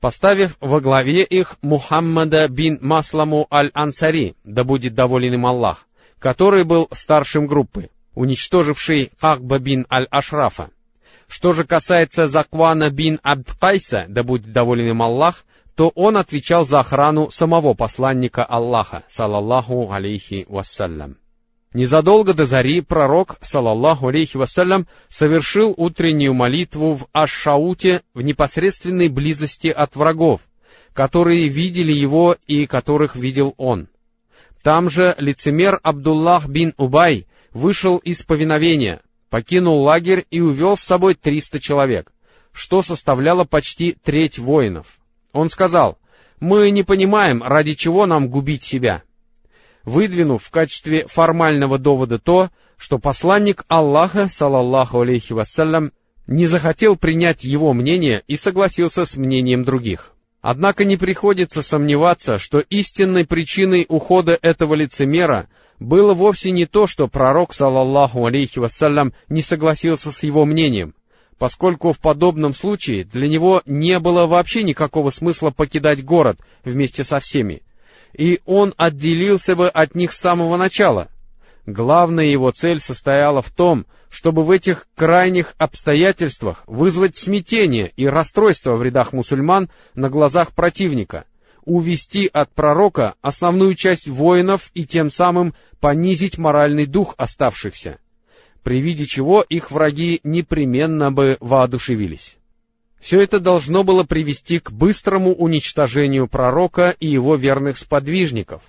поставив 0.00 0.56
во 0.60 0.80
главе 0.80 1.24
их 1.24 1.56
Мухаммада 1.62 2.48
бин 2.48 2.78
Масламу 2.80 3.46
аль-Ансари, 3.50 4.36
да 4.44 4.64
будет 4.64 4.94
доволен 4.94 5.34
им 5.34 5.46
Аллах, 5.46 5.86
который 6.18 6.64
был 6.64 6.88
старшим 6.92 7.46
группы, 7.46 7.90
уничтоживший 8.14 9.10
Ахба 9.20 9.58
бин 9.58 9.86
аль-Ашрафа. 9.90 10.70
Что 11.28 11.52
же 11.52 11.64
касается 11.64 12.26
Заквана 12.26 12.90
бин 12.90 13.20
Абдкайса, 13.22 14.06
да 14.08 14.22
будет 14.22 14.52
доволен 14.52 14.88
им 14.88 15.02
Аллах, 15.02 15.44
то 15.76 15.92
он 15.94 16.16
отвечал 16.16 16.66
за 16.66 16.80
охрану 16.80 17.30
самого 17.30 17.74
посланника 17.74 18.44
Аллаха, 18.44 19.04
салаллаху 19.06 19.92
алейхи 19.92 20.44
вассалям. 20.48 21.18
Незадолго 21.74 22.32
до 22.32 22.46
зари 22.46 22.80
пророк, 22.80 23.36
салаллаху 23.42 24.08
алейхи 24.08 24.38
вассалям, 24.38 24.86
совершил 25.08 25.74
утреннюю 25.76 26.32
молитву 26.32 26.94
в 26.94 27.06
Аш-Шауте 27.12 28.02
в 28.14 28.22
непосредственной 28.22 29.08
близости 29.08 29.68
от 29.68 29.94
врагов, 29.94 30.40
которые 30.94 31.48
видели 31.48 31.92
его 31.92 32.36
и 32.46 32.64
которых 32.64 33.16
видел 33.16 33.54
он. 33.58 33.88
Там 34.62 34.88
же 34.88 35.14
лицемер 35.18 35.78
Абдуллах 35.82 36.48
бин 36.48 36.72
Убай 36.78 37.26
вышел 37.52 37.98
из 37.98 38.22
повиновения, 38.22 39.02
покинул 39.28 39.82
лагерь 39.82 40.26
и 40.30 40.40
увел 40.40 40.76
с 40.76 40.82
собой 40.82 41.14
триста 41.16 41.60
человек, 41.60 42.12
что 42.50 42.80
составляло 42.80 43.44
почти 43.44 43.92
треть 43.92 44.38
воинов. 44.38 44.98
Он 45.32 45.50
сказал, 45.50 45.98
«Мы 46.40 46.70
не 46.70 46.82
понимаем, 46.82 47.42
ради 47.42 47.74
чего 47.74 48.06
нам 48.06 48.30
губить 48.30 48.62
себя» 48.62 49.02
выдвинув 49.88 50.42
в 50.42 50.50
качестве 50.50 51.06
формального 51.06 51.78
довода 51.78 52.18
то, 52.18 52.50
что 52.76 52.98
посланник 52.98 53.64
Аллаха, 53.68 54.26
салаллаху 54.28 55.00
алейхи 55.00 55.32
вассалям, 55.32 55.92
не 56.26 56.46
захотел 56.46 56.96
принять 56.96 57.42
его 57.42 57.72
мнение 57.72 58.22
и 58.28 58.36
согласился 58.36 59.04
с 59.04 59.16
мнением 59.16 59.64
других. 59.64 60.12
Однако 60.40 60.84
не 60.84 60.96
приходится 60.96 61.62
сомневаться, 61.62 62.38
что 62.38 62.60
истинной 62.60 63.26
причиной 63.26 63.86
ухода 63.88 64.38
этого 64.40 64.74
лицемера 64.74 65.48
было 65.80 66.14
вовсе 66.14 66.50
не 66.50 66.66
то, 66.66 66.86
что 66.86 67.08
пророк, 67.08 67.54
салаллаху 67.54 68.26
алейхи 68.26 68.58
вассалям, 68.58 69.14
не 69.28 69.40
согласился 69.40 70.12
с 70.12 70.22
его 70.22 70.44
мнением, 70.44 70.94
поскольку 71.38 71.92
в 71.92 71.98
подобном 71.98 72.54
случае 72.54 73.04
для 73.04 73.26
него 73.26 73.62
не 73.64 73.98
было 73.98 74.26
вообще 74.26 74.62
никакого 74.62 75.10
смысла 75.10 75.50
покидать 75.50 76.04
город 76.04 76.38
вместе 76.62 77.04
со 77.04 77.18
всеми, 77.18 77.62
и 78.12 78.40
он 78.44 78.74
отделился 78.76 79.54
бы 79.54 79.68
от 79.68 79.94
них 79.94 80.12
с 80.12 80.20
самого 80.20 80.56
начала. 80.56 81.08
Главная 81.66 82.26
его 82.26 82.50
цель 82.50 82.80
состояла 82.80 83.42
в 83.42 83.50
том, 83.50 83.86
чтобы 84.08 84.42
в 84.42 84.50
этих 84.50 84.86
крайних 84.96 85.54
обстоятельствах 85.58 86.64
вызвать 86.66 87.16
смятение 87.16 87.92
и 87.96 88.06
расстройство 88.06 88.74
в 88.76 88.82
рядах 88.82 89.12
мусульман 89.12 89.68
на 89.94 90.08
глазах 90.08 90.52
противника— 90.52 91.24
увести 91.68 92.28
от 92.32 92.50
пророка 92.54 93.14
основную 93.20 93.74
часть 93.74 94.08
воинов 94.08 94.70
и 94.72 94.86
тем 94.86 95.10
самым 95.10 95.54
понизить 95.80 96.38
моральный 96.38 96.86
дух 96.86 97.14
оставшихся, 97.18 97.98
при 98.62 98.80
виде 98.80 99.04
чего 99.04 99.42
их 99.42 99.70
враги 99.70 100.20
непременно 100.24 101.12
бы 101.12 101.36
воодушевились. 101.40 102.37
Все 103.00 103.20
это 103.20 103.38
должно 103.38 103.84
было 103.84 104.02
привести 104.02 104.58
к 104.58 104.72
быстрому 104.72 105.32
уничтожению 105.32 106.26
пророка 106.26 106.94
и 106.98 107.06
его 107.08 107.36
верных 107.36 107.76
сподвижников, 107.76 108.62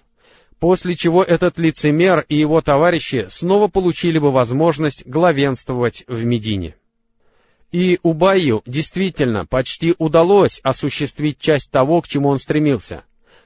после 0.60 0.96
чего 0.96 1.24
этот 1.24 1.58
лицемер 1.58 2.26
и 2.30 2.38
его 2.38 2.62
товарищи 2.62 3.26
снова 3.30 3.68
получили 3.68 4.20
бы 4.20 4.32
возможность 4.32 5.06
главенствовать 5.08 6.04
в 6.08 6.26
Медине. 6.26 6.76
И 7.72 8.00
Убаю 8.02 8.64
действительно 8.66 9.46
почти 9.46 9.94
удалось 9.98 10.60
осуществить 10.64 11.40
часть 11.40 11.70
того, 11.70 12.02
к 12.02 12.08
чему 12.08 12.30
он 12.30 12.40
стремился. 12.40 13.04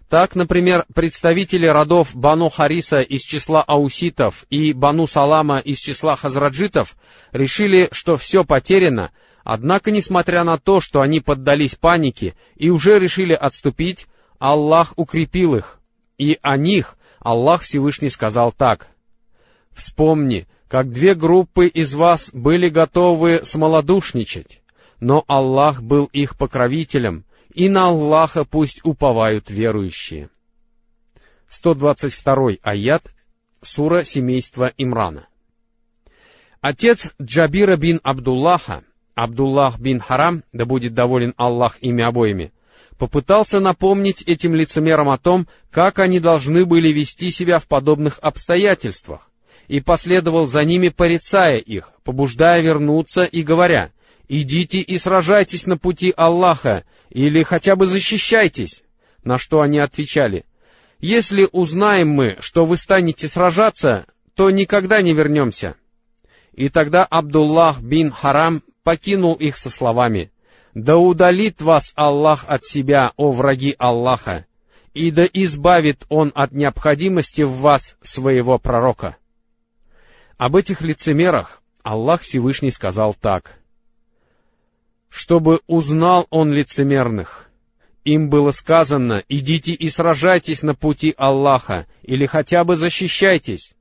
Так, 0.10 0.36
например, 0.36 0.86
представители 0.93 1.65
родов 1.65 2.15
Бану 2.15 2.50
Хариса 2.50 3.00
из 3.00 3.22
числа 3.22 3.63
ауситов 3.63 4.46
и 4.50 4.72
Бану 4.72 5.08
Салама 5.08 5.60
из 5.60 5.80
числа 5.80 6.15
хазраджитов 6.15 6.96
решили, 7.32 7.89
что 7.91 8.15
все 8.15 8.43
потеряно, 8.43 9.12
однако, 9.44 9.92
несмотря 9.92 10.44
на 10.44 10.58
то, 10.58 10.80
что 10.80 11.02
они 11.02 11.20
поддались 11.20 11.76
панике 11.76 12.36
и 12.56 12.70
уже 12.70 13.00
решили 13.00 13.34
отступить, 13.34 14.08
Аллах 14.40 14.94
укрепил 14.98 15.56
их, 15.56 15.80
и 16.18 16.38
о 16.42 16.58
них 16.58 16.96
Аллах 17.20 17.62
Всевышний 17.62 18.10
сказал 18.10 18.52
так. 18.52 18.88
«Вспомни, 19.72 20.48
как 20.68 20.92
две 20.92 21.16
группы 21.16 21.68
из 21.68 21.94
вас 21.94 22.32
были 22.34 22.70
готовы 22.70 23.46
смолодушничать, 23.46 24.62
но 25.00 25.24
Аллах 25.28 25.82
был 25.82 26.06
их 26.12 26.38
покровителем, 26.38 27.26
и 27.54 27.70
на 27.70 27.90
Аллаха 27.90 28.46
пусть 28.46 28.84
уповают 28.84 29.50
верующие. 29.50 30.30
122 31.50 32.58
аят, 32.64 33.04
сура 33.62 34.04
семейства 34.04 34.74
Имрана. 34.78 35.28
Отец 36.62 37.14
Джабира 37.22 37.76
бин 37.76 38.00
Абдуллаха, 38.04 38.84
Абдуллах 39.15 39.80
бин 39.80 39.99
Харам, 39.99 40.43
да 40.54 40.65
будет 40.65 40.93
доволен 40.93 41.34
Аллах 41.38 41.78
ими 41.82 42.04
обоими, 42.04 42.52
попытался 42.97 43.60
напомнить 43.60 44.23
этим 44.23 44.56
лицемерам 44.56 45.10
о 45.10 45.17
том, 45.17 45.47
как 45.71 45.99
они 45.99 46.19
должны 46.19 46.65
были 46.65 46.91
вести 46.91 47.32
себя 47.32 47.60
в 47.60 47.67
подобных 47.67 48.19
обстоятельствах, 48.21 49.30
и 49.67 49.82
последовал 49.82 50.45
за 50.45 50.63
ними, 50.63 50.89
порицая 50.89 51.58
их, 51.58 51.91
побуждая 52.04 52.62
вернуться 52.62 53.23
и 53.23 53.41
говоря, 53.41 53.91
«Идите 54.28 54.80
и 54.80 54.97
сражайтесь 54.97 55.67
на 55.67 55.78
пути 55.78 56.13
Аллаха, 56.15 56.86
или 57.10 57.43
хотя 57.43 57.76
бы 57.76 57.86
защищайтесь». 57.86 58.84
На 59.23 59.38
что 59.38 59.62
они 59.62 59.80
отвечали, 59.80 60.45
Если 60.99 61.47
узнаем 61.52 62.10
мы, 62.10 62.38
что 62.39 62.63
вы 62.63 62.78
станете 62.78 63.28
сражаться, 63.28 64.06
то 64.36 64.49
никогда 64.49 65.02
не 65.02 65.13
вернемся. 65.13 65.76
И 66.54 66.69
тогда 66.69 67.06
Абдуллах 67.06 67.82
бин 67.82 68.12
Харам 68.12 68.63
покинул 68.84 69.36
их 69.36 69.58
со 69.58 69.69
словами, 69.69 70.32
«Да 70.74 70.98
удалит 70.98 71.62
вас 71.62 71.93
Аллах 71.96 72.46
от 72.48 72.65
себя, 72.65 73.13
о 73.15 73.32
враги 73.32 73.76
Аллаха, 73.78 74.46
и 74.93 75.12
да 75.12 75.26
избавит 75.32 76.06
Он 76.10 76.32
от 76.36 76.52
необходимости 76.52 77.43
в 77.43 77.52
вас 77.58 77.98
своего 78.02 78.58
пророка». 78.58 79.17
Об 80.38 80.56
этих 80.56 80.82
лицемерах 80.82 81.62
Аллах 81.84 82.22
Всевышний 82.22 82.72
сказал 82.72 83.13
так. 83.13 83.60
«Чтобы 85.10 85.62
узнал 85.67 86.28
Он 86.32 86.52
лицемерных, 86.52 87.50
им 88.04 88.30
было 88.30 88.52
сказано, 88.52 89.24
идите 89.30 89.72
и 89.72 89.89
сражайтесь 89.89 90.62
на 90.62 90.76
пути 90.76 91.13
Аллаха, 91.17 91.88
или 92.02 92.26
хотя 92.26 92.63
бы 92.63 92.76
защищайтесь. 92.76 93.74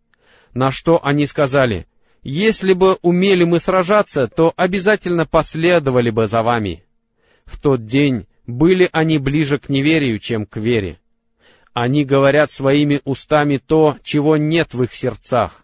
На 0.54 0.70
что 0.70 1.04
они 1.04 1.26
сказали, 1.26 1.86
если 2.22 2.72
бы 2.72 2.98
умели 3.02 3.44
мы 3.44 3.58
сражаться, 3.58 4.26
то 4.26 4.52
обязательно 4.56 5.26
последовали 5.26 6.10
бы 6.10 6.26
за 6.26 6.42
вами. 6.42 6.84
В 7.44 7.60
тот 7.60 7.86
день 7.86 8.26
были 8.46 8.88
они 8.92 9.18
ближе 9.18 9.58
к 9.58 9.68
неверию, 9.68 10.18
чем 10.18 10.46
к 10.46 10.56
вере. 10.56 10.98
Они 11.72 12.04
говорят 12.04 12.50
своими 12.50 13.00
устами 13.04 13.56
то, 13.56 13.96
чего 14.02 14.36
нет 14.36 14.74
в 14.74 14.82
их 14.82 14.92
сердцах, 14.92 15.62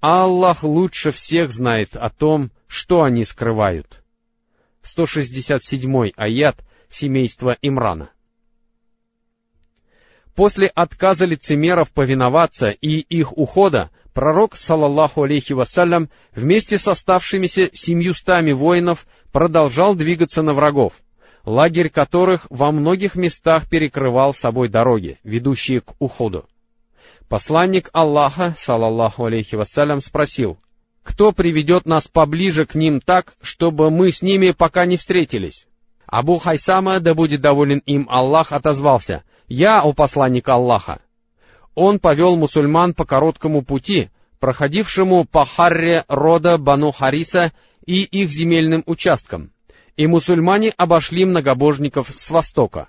Аллах 0.00 0.64
лучше 0.64 1.10
всех 1.10 1.52
знает 1.52 1.94
о 1.94 2.08
том, 2.08 2.50
что 2.66 3.02
они 3.02 3.24
скрывают. 3.26 4.02
167 4.80 6.12
аят 6.16 6.56
семейства 6.88 7.56
Имрана. 7.60 8.10
После 10.34 10.68
отказа 10.68 11.26
лицемеров 11.26 11.90
повиноваться 11.90 12.68
и 12.68 12.98
их 12.98 13.36
ухода, 13.36 13.90
пророк, 14.14 14.56
салаллаху 14.56 15.22
алейхи 15.22 15.52
вассалям, 15.52 16.08
вместе 16.34 16.78
с 16.78 16.86
оставшимися 16.88 17.70
семьюстами 17.72 18.52
воинов 18.52 19.06
продолжал 19.32 19.94
двигаться 19.94 20.42
на 20.42 20.52
врагов, 20.52 20.94
лагерь 21.44 21.90
которых 21.90 22.46
во 22.50 22.72
многих 22.72 23.16
местах 23.16 23.68
перекрывал 23.68 24.32
собой 24.32 24.68
дороги, 24.68 25.18
ведущие 25.24 25.80
к 25.80 25.94
уходу. 25.98 26.46
Посланник 27.28 27.90
Аллаха, 27.92 28.54
салаллаху 28.56 29.24
алейхи 29.24 29.54
вассалям, 29.54 30.00
спросил, 30.00 30.58
«Кто 31.02 31.32
приведет 31.32 31.86
нас 31.86 32.08
поближе 32.08 32.66
к 32.66 32.74
ним 32.74 33.00
так, 33.00 33.34
чтобы 33.40 33.90
мы 33.90 34.10
с 34.10 34.22
ними 34.22 34.52
пока 34.52 34.84
не 34.84 34.96
встретились?» 34.96 35.66
Абу 36.10 36.38
Хайсама, 36.38 36.98
да 36.98 37.14
будет 37.14 37.40
доволен 37.40 37.78
им 37.86 38.08
Аллах, 38.10 38.50
отозвался, 38.50 39.22
«Я, 39.50 39.82
у 39.82 39.92
посланника 39.94 40.54
Аллаха». 40.54 41.00
Он 41.74 41.98
повел 41.98 42.36
мусульман 42.36 42.94
по 42.94 43.04
короткому 43.04 43.62
пути, 43.62 44.08
проходившему 44.38 45.24
по 45.24 45.44
Харре 45.44 46.04
рода 46.06 46.56
Бану 46.56 46.92
Хариса 46.92 47.52
и 47.84 48.02
их 48.02 48.30
земельным 48.30 48.84
участкам, 48.86 49.50
и 49.96 50.06
мусульмане 50.06 50.70
обошли 50.76 51.24
многобожников 51.24 52.10
с 52.16 52.30
востока. 52.30 52.88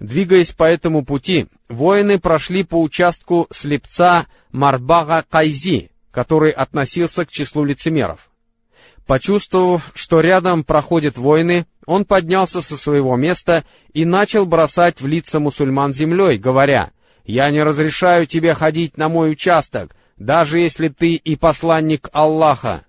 Двигаясь 0.00 0.50
по 0.50 0.64
этому 0.64 1.04
пути, 1.04 1.46
воины 1.68 2.18
прошли 2.18 2.64
по 2.64 2.82
участку 2.82 3.46
слепца 3.52 4.26
Марбага 4.50 5.24
Кайзи, 5.30 5.92
который 6.10 6.50
относился 6.50 7.24
к 7.24 7.30
числу 7.30 7.62
лицемеров. 7.62 8.31
Почувствовав, 9.06 9.90
что 9.94 10.20
рядом 10.20 10.64
проходят 10.64 11.18
воины, 11.18 11.66
он 11.86 12.04
поднялся 12.04 12.62
со 12.62 12.76
своего 12.76 13.16
места 13.16 13.64
и 13.92 14.04
начал 14.04 14.46
бросать 14.46 15.00
в 15.00 15.06
лица 15.06 15.40
мусульман 15.40 15.92
землей, 15.92 16.38
говоря, 16.38 16.92
«Я 17.24 17.50
не 17.50 17.62
разрешаю 17.62 18.26
тебе 18.26 18.54
ходить 18.54 18.96
на 18.96 19.08
мой 19.08 19.32
участок, 19.32 19.94
даже 20.16 20.60
если 20.60 20.88
ты 20.88 21.14
и 21.14 21.36
посланник 21.36 22.08
Аллаха». 22.12 22.84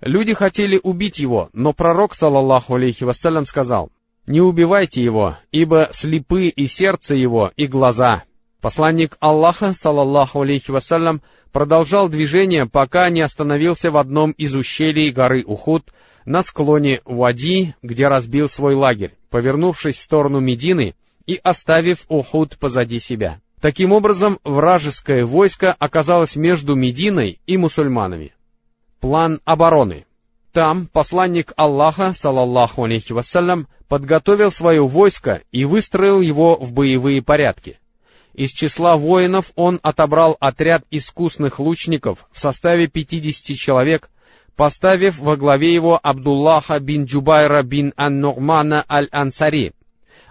Люди 0.00 0.32
хотели 0.32 0.78
убить 0.80 1.18
его, 1.18 1.50
но 1.52 1.72
пророк, 1.72 2.14
саллаллаху 2.14 2.76
алейхи 2.76 3.02
вассалям, 3.02 3.46
сказал, 3.46 3.90
«Не 4.28 4.40
убивайте 4.40 5.02
его, 5.02 5.36
ибо 5.50 5.88
слепы 5.90 6.48
и 6.48 6.66
сердце 6.66 7.16
его, 7.16 7.50
и 7.56 7.66
глаза». 7.66 8.22
Посланник 8.60 9.16
Аллаха, 9.20 9.72
саллаллаху 9.72 10.42
алейхи 10.42 10.72
вассалям, 10.72 11.22
продолжал 11.52 12.08
движение, 12.08 12.66
пока 12.66 13.08
не 13.08 13.20
остановился 13.20 13.90
в 13.90 13.96
одном 13.96 14.32
из 14.32 14.54
ущелий 14.56 15.12
горы 15.12 15.44
Ухуд, 15.46 15.92
на 16.24 16.42
склоне 16.42 17.00
Вади, 17.04 17.74
где 17.82 18.08
разбил 18.08 18.48
свой 18.48 18.74
лагерь, 18.74 19.14
повернувшись 19.30 19.96
в 19.96 20.02
сторону 20.02 20.40
Медины 20.40 20.96
и 21.24 21.38
оставив 21.42 22.04
Ухуд 22.08 22.58
позади 22.58 22.98
себя. 22.98 23.40
Таким 23.60 23.92
образом, 23.92 24.40
вражеское 24.42 25.24
войско 25.24 25.72
оказалось 25.78 26.34
между 26.34 26.74
Мединой 26.74 27.40
и 27.46 27.56
мусульманами. 27.56 28.34
План 29.00 29.40
обороны. 29.44 30.06
Там 30.52 30.88
посланник 30.88 31.52
Аллаха, 31.56 32.12
салаллаху 32.12 32.84
алейхи 32.84 33.12
вассалям, 33.12 33.68
подготовил 33.88 34.50
свое 34.50 34.84
войско 34.84 35.42
и 35.52 35.64
выстроил 35.64 36.20
его 36.20 36.56
в 36.56 36.72
боевые 36.72 37.22
порядки. 37.22 37.78
Из 38.38 38.52
числа 38.52 38.96
воинов 38.96 39.50
он 39.56 39.80
отобрал 39.82 40.36
отряд 40.38 40.84
искусных 40.92 41.58
лучников 41.58 42.28
в 42.30 42.38
составе 42.38 42.86
50 42.86 43.56
человек, 43.56 44.10
поставив 44.54 45.18
во 45.18 45.36
главе 45.36 45.74
его 45.74 45.98
Абдуллаха 46.00 46.78
бин 46.78 47.04
Джубайра 47.04 47.64
бин 47.64 47.92
Ан-Нугмана 47.96 48.84
аль-Ансари, 48.88 49.72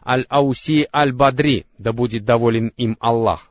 аль-Ауси 0.06 0.88
аль-Бадри, 0.96 1.66
да 1.78 1.92
будет 1.92 2.24
доволен 2.24 2.72
им 2.78 2.96
Аллах. 3.02 3.50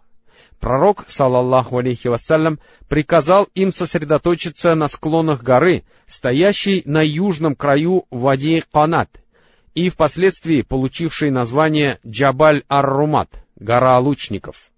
Пророк, 0.59 1.05
салаллаху 1.07 1.77
алейхи 1.77 2.09
вассалям, 2.09 2.59
приказал 2.89 3.49
им 3.55 3.73
сосредоточиться 3.73 4.75
на 4.75 4.89
склонах 4.89 5.43
горы, 5.43 5.83
стоящей 6.07 6.81
на 6.87 7.03
южном 7.03 7.57
краю 7.57 8.07
Вади 8.11 8.63
Канат, 8.73 9.11
и 9.75 9.91
впоследствии 9.91 10.63
получившей 10.63 11.31
название 11.31 11.99
Джабаль 12.07 12.63
ар-Румат— 12.71 13.29
гора 13.57 13.99
лучников. 13.99 14.71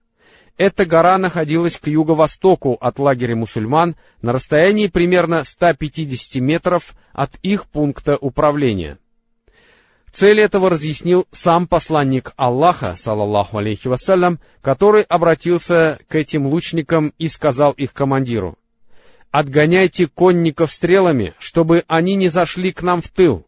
Эта 0.56 0.84
гора 0.84 1.18
находилась 1.18 1.78
к 1.78 1.86
юго-востоку 1.86 2.76
от 2.80 2.98
лагеря 2.98 3.36
мусульман 3.36 3.94
на 4.22 4.32
расстоянии 4.32 4.88
примерно 4.88 5.44
150 5.44 6.42
метров 6.42 6.94
от 7.12 7.36
их 7.42 7.66
пункта 7.66 8.16
управления. 8.16 8.98
Цель 10.10 10.40
этого 10.40 10.70
разъяснил 10.70 11.28
сам 11.30 11.68
посланник 11.68 12.32
Аллаха, 12.36 12.96
салаллаху 12.96 13.58
алейхи 13.58 13.86
вассалям, 13.86 14.40
который 14.60 15.02
обратился 15.02 16.00
к 16.08 16.16
этим 16.16 16.46
лучникам 16.46 17.12
и 17.18 17.28
сказал 17.28 17.72
их 17.72 17.92
командиру, 17.92 18.56
«Отгоняйте 19.30 20.08
конников 20.08 20.72
стрелами, 20.72 21.34
чтобы 21.38 21.84
они 21.86 22.16
не 22.16 22.28
зашли 22.28 22.72
к 22.72 22.82
нам 22.82 23.02
в 23.02 23.08
тыл. 23.08 23.46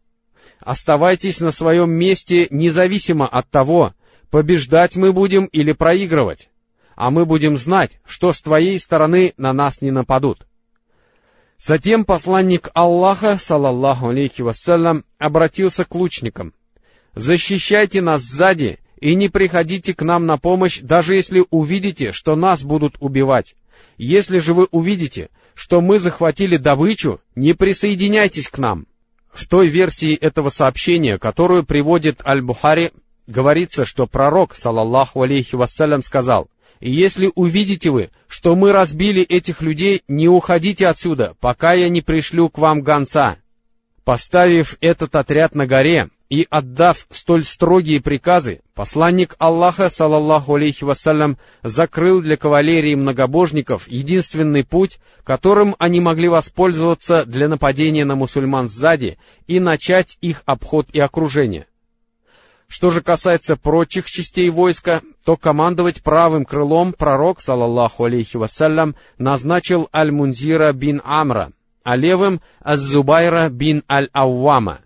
Оставайтесь 0.60 1.40
на 1.40 1.50
своем 1.50 1.90
месте 1.90 2.46
независимо 2.50 3.26
от 3.26 3.48
того, 3.48 3.94
побеждать 4.30 4.96
мы 4.96 5.12
будем 5.12 5.46
или 5.46 5.72
проигрывать, 5.72 6.50
а 6.96 7.10
мы 7.10 7.26
будем 7.26 7.56
знать, 7.56 8.00
что 8.06 8.32
с 8.32 8.40
твоей 8.40 8.78
стороны 8.78 9.34
на 9.36 9.52
нас 9.52 9.80
не 9.80 9.90
нападут. 9.90 10.46
Затем 11.58 12.04
посланник 12.04 12.70
Аллаха, 12.72 13.36
салаллаху 13.36 14.08
алейхи 14.08 14.40
вассалям, 14.40 15.04
обратился 15.18 15.84
к 15.84 15.94
лучникам. 15.94 16.54
«Защищайте 17.14 18.00
нас 18.00 18.22
сзади 18.22 18.78
и 18.98 19.14
не 19.14 19.28
приходите 19.28 19.94
к 19.94 20.02
нам 20.02 20.24
на 20.24 20.38
помощь, 20.38 20.80
даже 20.80 21.16
если 21.16 21.44
увидите, 21.50 22.12
что 22.12 22.34
нас 22.34 22.62
будут 22.62 22.96
убивать. 23.00 23.56
Если 23.98 24.38
же 24.38 24.54
вы 24.54 24.68
увидите, 24.70 25.28
что 25.54 25.80
мы 25.82 25.98
захватили 25.98 26.56
добычу, 26.56 27.20
не 27.34 27.52
присоединяйтесь 27.52 28.48
к 28.48 28.58
нам». 28.58 28.86
В 29.30 29.46
той 29.46 29.68
версии 29.68 30.14
этого 30.14 30.48
сообщения, 30.48 31.18
которую 31.18 31.64
приводит 31.64 32.20
Аль-Бухари, 32.24 32.92
говорится, 33.30 33.84
что 33.84 34.06
пророк, 34.06 34.54
салаллаху 34.54 35.22
алейхи 35.22 35.54
вассалям, 35.54 36.02
сказал, 36.02 36.48
«И 36.80 36.90
если 36.90 37.30
увидите 37.34 37.90
вы, 37.90 38.10
что 38.26 38.54
мы 38.54 38.72
разбили 38.72 39.22
этих 39.22 39.62
людей, 39.62 40.02
не 40.08 40.28
уходите 40.28 40.86
отсюда, 40.86 41.34
пока 41.40 41.72
я 41.72 41.88
не 41.88 42.02
пришлю 42.02 42.48
к 42.48 42.58
вам 42.58 42.82
гонца». 42.82 43.36
Поставив 44.04 44.76
этот 44.80 45.14
отряд 45.14 45.54
на 45.54 45.66
горе 45.66 46.08
и 46.30 46.46
отдав 46.48 47.06
столь 47.10 47.44
строгие 47.44 48.00
приказы, 48.00 48.60
посланник 48.74 49.34
Аллаха, 49.38 49.88
салаллаху 49.88 50.54
алейхи 50.54 50.84
вассалям, 50.84 51.38
закрыл 51.62 52.22
для 52.22 52.36
кавалерии 52.36 52.94
многобожников 52.94 53.88
единственный 53.88 54.64
путь, 54.64 54.98
которым 55.22 55.76
они 55.78 56.00
могли 56.00 56.28
воспользоваться 56.28 57.24
для 57.26 57.48
нападения 57.48 58.04
на 58.04 58.14
мусульман 58.14 58.68
сзади 58.68 59.18
и 59.46 59.60
начать 59.60 60.16
их 60.20 60.42
обход 60.46 60.88
и 60.92 61.00
окружение. 61.00 61.66
Что 62.70 62.90
же 62.90 63.02
касается 63.02 63.56
прочих 63.56 64.08
частей 64.08 64.48
войска, 64.48 65.02
то 65.24 65.36
командовать 65.36 66.04
правым 66.04 66.44
крылом 66.44 66.92
пророк, 66.92 67.40
салаллаху 67.40 68.04
алейхи 68.04 68.36
вассалям, 68.36 68.94
назначил 69.18 69.88
Аль-Мунзира 69.92 70.72
бин 70.72 71.02
Амра, 71.04 71.50
а 71.82 71.96
левым— 71.96 72.40
Аз-Зубайра 72.60 73.48
бин 73.48 73.82
Аль-Ауама, 73.90 74.78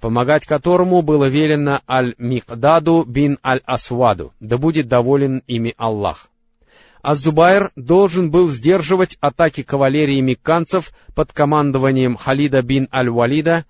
помогать 0.00 0.46
которому 0.46 1.02
было 1.02 1.24
велено 1.24 1.80
Аль-Микдаду 1.90 3.04
бин 3.04 3.40
Аль-Асваду, 3.44 4.32
да 4.38 4.56
будет 4.56 4.86
доволен 4.86 5.42
ими 5.48 5.74
Аллах. 5.76 6.28
а 7.02 7.14
Зубайр 7.14 7.72
должен 7.74 8.30
был 8.30 8.48
сдерживать 8.48 9.18
атаки 9.20 9.64
кавалерии 9.64 10.20
мекканцев 10.20 10.92
под 11.16 11.32
командованием 11.32 12.16
Халида 12.16 12.62
бин 12.62 12.88
Аль-Валида, 12.92 13.64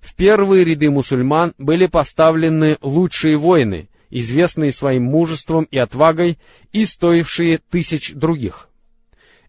в 0.00 0.14
первые 0.14 0.64
ряды 0.64 0.90
мусульман 0.90 1.54
были 1.58 1.86
поставлены 1.86 2.78
лучшие 2.80 3.36
воины, 3.36 3.88
известные 4.10 4.72
своим 4.72 5.04
мужеством 5.04 5.64
и 5.70 5.78
отвагой 5.78 6.38
и 6.72 6.84
стоившие 6.84 7.58
тысяч 7.58 8.12
других. 8.14 8.70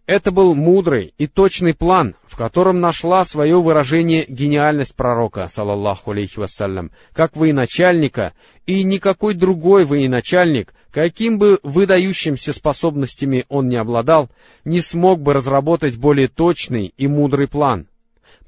Это 0.04 0.32
был 0.32 0.54
мудрый 0.54 1.14
и 1.16 1.28
точный 1.28 1.74
план, 1.74 2.16
в 2.26 2.36
котором 2.36 2.80
нашла 2.80 3.24
свое 3.24 3.60
выражение 3.60 4.24
гениальность 4.28 4.96
пророка, 4.96 5.46
салаллаху 5.48 6.10
алейхи 6.10 6.40
вассалям, 6.40 6.90
как 7.12 7.36
военачальника, 7.36 8.32
и 8.66 8.82
никакой 8.82 9.34
другой 9.34 9.84
военачальник, 9.84 10.74
каким 10.90 11.38
бы 11.38 11.60
выдающимся 11.62 12.52
способностями 12.52 13.46
он 13.48 13.68
не 13.68 13.76
обладал, 13.76 14.28
не 14.64 14.80
смог 14.80 15.20
бы 15.20 15.34
разработать 15.34 15.96
более 15.96 16.26
точный 16.26 16.92
и 16.96 17.06
мудрый 17.06 17.46
план. 17.46 17.86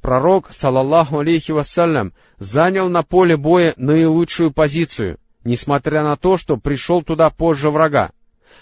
Пророк, 0.04 0.52
салаллаху 0.52 1.20
алейхи 1.20 1.52
вассалям, 1.52 2.12
занял 2.38 2.90
на 2.90 3.02
поле 3.02 3.38
боя 3.38 3.72
наилучшую 3.78 4.52
позицию, 4.52 5.16
несмотря 5.44 6.02
на 6.02 6.16
то, 6.16 6.36
что 6.36 6.58
пришел 6.58 7.00
туда 7.00 7.30
позже 7.30 7.70
врага. 7.70 8.10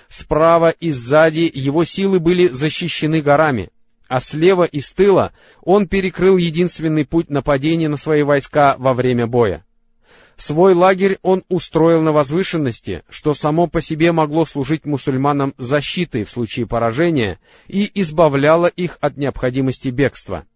Справа 0.09 0.69
и 0.69 0.91
сзади 0.93 1.51
его 1.53 1.83
силы 1.83 2.21
были 2.21 2.47
защищены 2.47 3.23
горами, 3.23 3.71
а 4.07 4.21
слева 4.21 4.63
и 4.63 4.79
с 4.79 4.93
тыла 4.93 5.33
он 5.63 5.89
перекрыл 5.89 6.37
единственный 6.37 7.05
путь 7.05 7.29
нападения 7.29 7.89
на 7.89 7.97
свои 7.97 8.23
войска 8.23 8.77
во 8.79 8.93
время 8.93 9.27
боя. 9.27 9.65
Свой 10.37 10.75
лагерь 10.75 11.19
он 11.23 11.43
устроил 11.49 12.03
на 12.03 12.13
возвышенности, 12.13 13.03
что 13.09 13.35
само 13.35 13.67
по 13.67 13.81
себе 13.81 14.13
могло 14.13 14.45
служить 14.45 14.85
мусульманам 14.85 15.55
защитой 15.59 16.23
в 16.23 16.31
случае 16.31 16.69
поражения 16.69 17.41
и 17.67 17.91
избавляло 18.01 18.67
их 18.67 18.97
от 19.01 19.17
необходимости 19.17 19.89
бегства, 19.89 20.47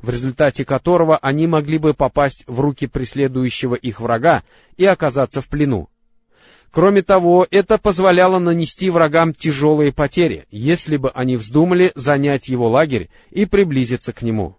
в 0.00 0.10
результате 0.10 0.64
которого 0.64 1.16
они 1.18 1.46
могли 1.46 1.78
бы 1.78 1.94
попасть 1.94 2.44
в 2.46 2.60
руки 2.60 2.86
преследующего 2.86 3.74
их 3.74 4.00
врага 4.00 4.42
и 4.76 4.84
оказаться 4.84 5.40
в 5.40 5.48
плену. 5.48 5.88
Кроме 6.70 7.02
того, 7.02 7.46
это 7.50 7.78
позволяло 7.78 8.40
нанести 8.40 8.90
врагам 8.90 9.32
тяжелые 9.32 9.92
потери, 9.92 10.46
если 10.50 10.96
бы 10.96 11.10
они 11.10 11.36
вздумали 11.36 11.92
занять 11.94 12.48
его 12.48 12.68
лагерь 12.68 13.10
и 13.30 13.46
приблизиться 13.46 14.12
к 14.12 14.22
нему. 14.22 14.56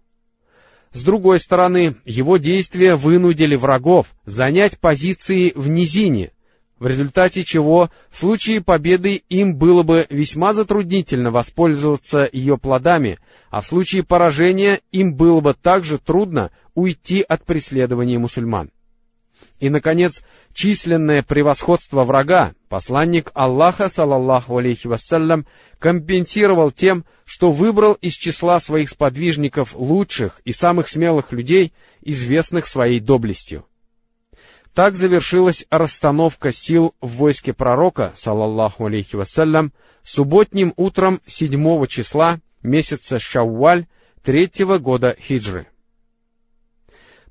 С 0.93 1.03
другой 1.03 1.41
стороны, 1.41 1.97
его 2.05 2.37
действия 2.37 2.93
вынудили 2.93 3.57
врагов 3.57 4.15
занять 4.25 4.79
позиции 4.79 5.51
в 5.53 5.69
низине, 5.69 6.31
в 6.85 6.87
результате 6.87 7.43
чего 7.43 7.89
в 8.11 8.19
случае 8.19 8.61
победы 8.61 9.23
им 9.27 9.55
было 9.55 9.81
бы 9.81 10.05
весьма 10.11 10.53
затруднительно 10.53 11.31
воспользоваться 11.31 12.29
ее 12.31 12.59
плодами, 12.59 13.17
а 13.49 13.61
в 13.61 13.65
случае 13.65 14.03
поражения 14.03 14.81
им 14.91 15.15
было 15.15 15.39
бы 15.39 15.55
также 15.55 15.97
трудно 15.97 16.51
уйти 16.75 17.25
от 17.27 17.43
преследования 17.43 18.19
мусульман. 18.19 18.69
И, 19.59 19.69
наконец, 19.69 20.21
численное 20.53 21.23
превосходство 21.23 22.03
врага 22.03 22.53
посланник 22.69 23.31
Аллаха, 23.33 23.89
салаллаху 23.89 24.55
алейхи 24.55 24.85
вассалям, 24.85 25.47
компенсировал 25.79 26.69
тем, 26.69 27.03
что 27.25 27.51
выбрал 27.51 27.93
из 27.93 28.13
числа 28.13 28.59
своих 28.59 28.91
сподвижников 28.91 29.73
лучших 29.73 30.39
и 30.45 30.51
самых 30.51 30.87
смелых 30.87 31.31
людей, 31.31 31.73
известных 32.03 32.67
своей 32.67 32.99
доблестью. 32.99 33.65
Так 34.75 34.97
завершилась 34.97 35.65
расстановка 35.69 36.51
сил 36.51 36.93
в 36.99 37.07
войске 37.11 37.53
пророка, 37.53 38.11
салаллаху 38.15 38.87
алейхи 38.87 39.15
вассалям, 39.15 39.71
субботним 40.03 40.73
утром 40.75 41.21
седьмого 41.25 41.87
числа 41.87 42.41
месяца 42.61 43.17
Шауаль 43.17 43.85
третьего 44.21 44.77
года 44.77 45.15
хиджры. 45.17 45.67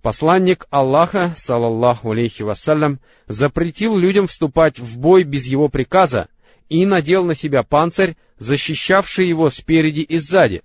Посланник 0.01 0.67
Аллаха, 0.71 1.35
салаллаху 1.37 2.13
алейхи 2.13 2.43
вассалям, 2.43 2.99
запретил 3.27 3.99
людям 3.99 4.27
вступать 4.27 4.79
в 4.79 4.99
бой 4.99 5.25
без 5.25 5.45
его 5.45 5.69
приказа 5.69 6.29
и 6.71 6.87
надел 6.87 7.27
на 7.27 7.35
себя 7.35 7.63
панцирь, 7.63 8.17
защищавший 8.39 9.29
его 9.29 9.51
спереди 9.51 10.01
и 10.01 10.17
сзади, 10.17 10.63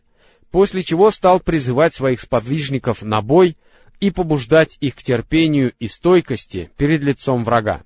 после 0.49 0.81
чего 0.81 1.11
стал 1.11 1.41
призывать 1.41 1.93
своих 1.93 2.21
сподвижников 2.21 3.01
на 3.01 3.21
бой 3.21 3.57
и 3.99 4.11
побуждать 4.11 4.77
их 4.79 4.95
к 4.95 5.03
терпению 5.03 5.73
и 5.79 5.87
стойкости 5.87 6.71
перед 6.77 7.01
лицом 7.03 7.43
врага. 7.43 7.83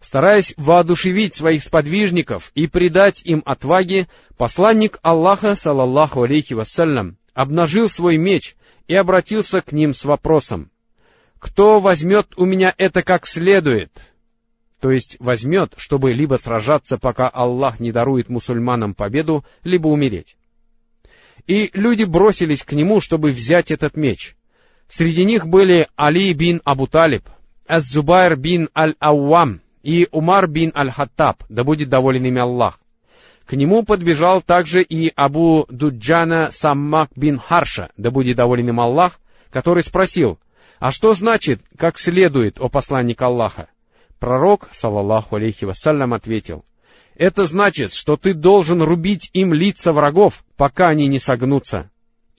Стараясь 0.00 0.54
воодушевить 0.56 1.34
своих 1.34 1.62
сподвижников 1.62 2.52
и 2.54 2.66
придать 2.66 3.20
им 3.24 3.42
отваги, 3.44 4.08
посланник 4.38 4.98
Аллаха, 5.02 5.54
салаллаху 5.54 6.22
алейхи 6.22 6.54
вассалям, 6.54 7.18
обнажил 7.34 7.88
свой 7.88 8.16
меч 8.16 8.56
и 8.88 8.94
обратился 8.94 9.60
к 9.60 9.72
ним 9.72 9.92
с 9.92 10.04
вопросом, 10.04 10.70
«Кто 11.38 11.80
возьмет 11.80 12.28
у 12.36 12.44
меня 12.44 12.74
это 12.76 13.02
как 13.02 13.26
следует?» 13.26 13.92
То 14.80 14.90
есть 14.90 15.16
возьмет, 15.20 15.74
чтобы 15.76 16.12
либо 16.12 16.36
сражаться, 16.36 16.96
пока 16.96 17.28
Аллах 17.28 17.80
не 17.80 17.92
дарует 17.92 18.30
мусульманам 18.30 18.94
победу, 18.94 19.44
либо 19.62 19.88
умереть. 19.88 20.36
И 21.46 21.70
люди 21.74 22.04
бросились 22.04 22.64
к 22.64 22.72
нему, 22.72 23.00
чтобы 23.00 23.30
взять 23.30 23.70
этот 23.70 23.96
меч. 23.96 24.36
Среди 24.90 25.24
них 25.24 25.46
были 25.46 25.86
Али 25.94 26.32
бин 26.34 26.60
Абу 26.64 26.88
Талиб, 26.88 27.22
Аз-Зубайр 27.68 28.36
бин 28.36 28.68
Аль-Ауам 28.76 29.60
и 29.84 30.08
Умар 30.10 30.48
бин 30.48 30.72
Аль-Хаттаб, 30.74 31.44
да 31.48 31.62
будет 31.62 31.88
доволен 31.88 32.24
ими 32.26 32.40
Аллах. 32.40 32.80
К 33.46 33.52
нему 33.52 33.84
подбежал 33.84 34.42
также 34.42 34.82
и 34.82 35.12
Абу 35.14 35.64
Дуджана 35.68 36.50
Саммак 36.50 37.10
бин 37.14 37.38
Харша, 37.38 37.90
да 37.96 38.10
будет 38.10 38.36
доволен 38.36 38.68
им 38.68 38.80
Аллах, 38.80 39.20
который 39.50 39.84
спросил, 39.84 40.40
«А 40.80 40.90
что 40.90 41.14
значит, 41.14 41.60
как 41.76 41.96
следует, 41.96 42.60
о 42.60 42.68
посланник 42.68 43.22
Аллаха?» 43.22 43.68
Пророк, 44.18 44.68
саллаллаху 44.72 45.36
алейхи 45.36 45.66
вассалям, 45.66 46.14
ответил, 46.14 46.64
«Это 47.14 47.44
значит, 47.44 47.92
что 47.94 48.16
ты 48.16 48.34
должен 48.34 48.82
рубить 48.82 49.30
им 49.34 49.54
лица 49.54 49.92
врагов, 49.92 50.42
пока 50.56 50.88
они 50.88 51.06
не 51.06 51.20
согнутся». 51.20 51.90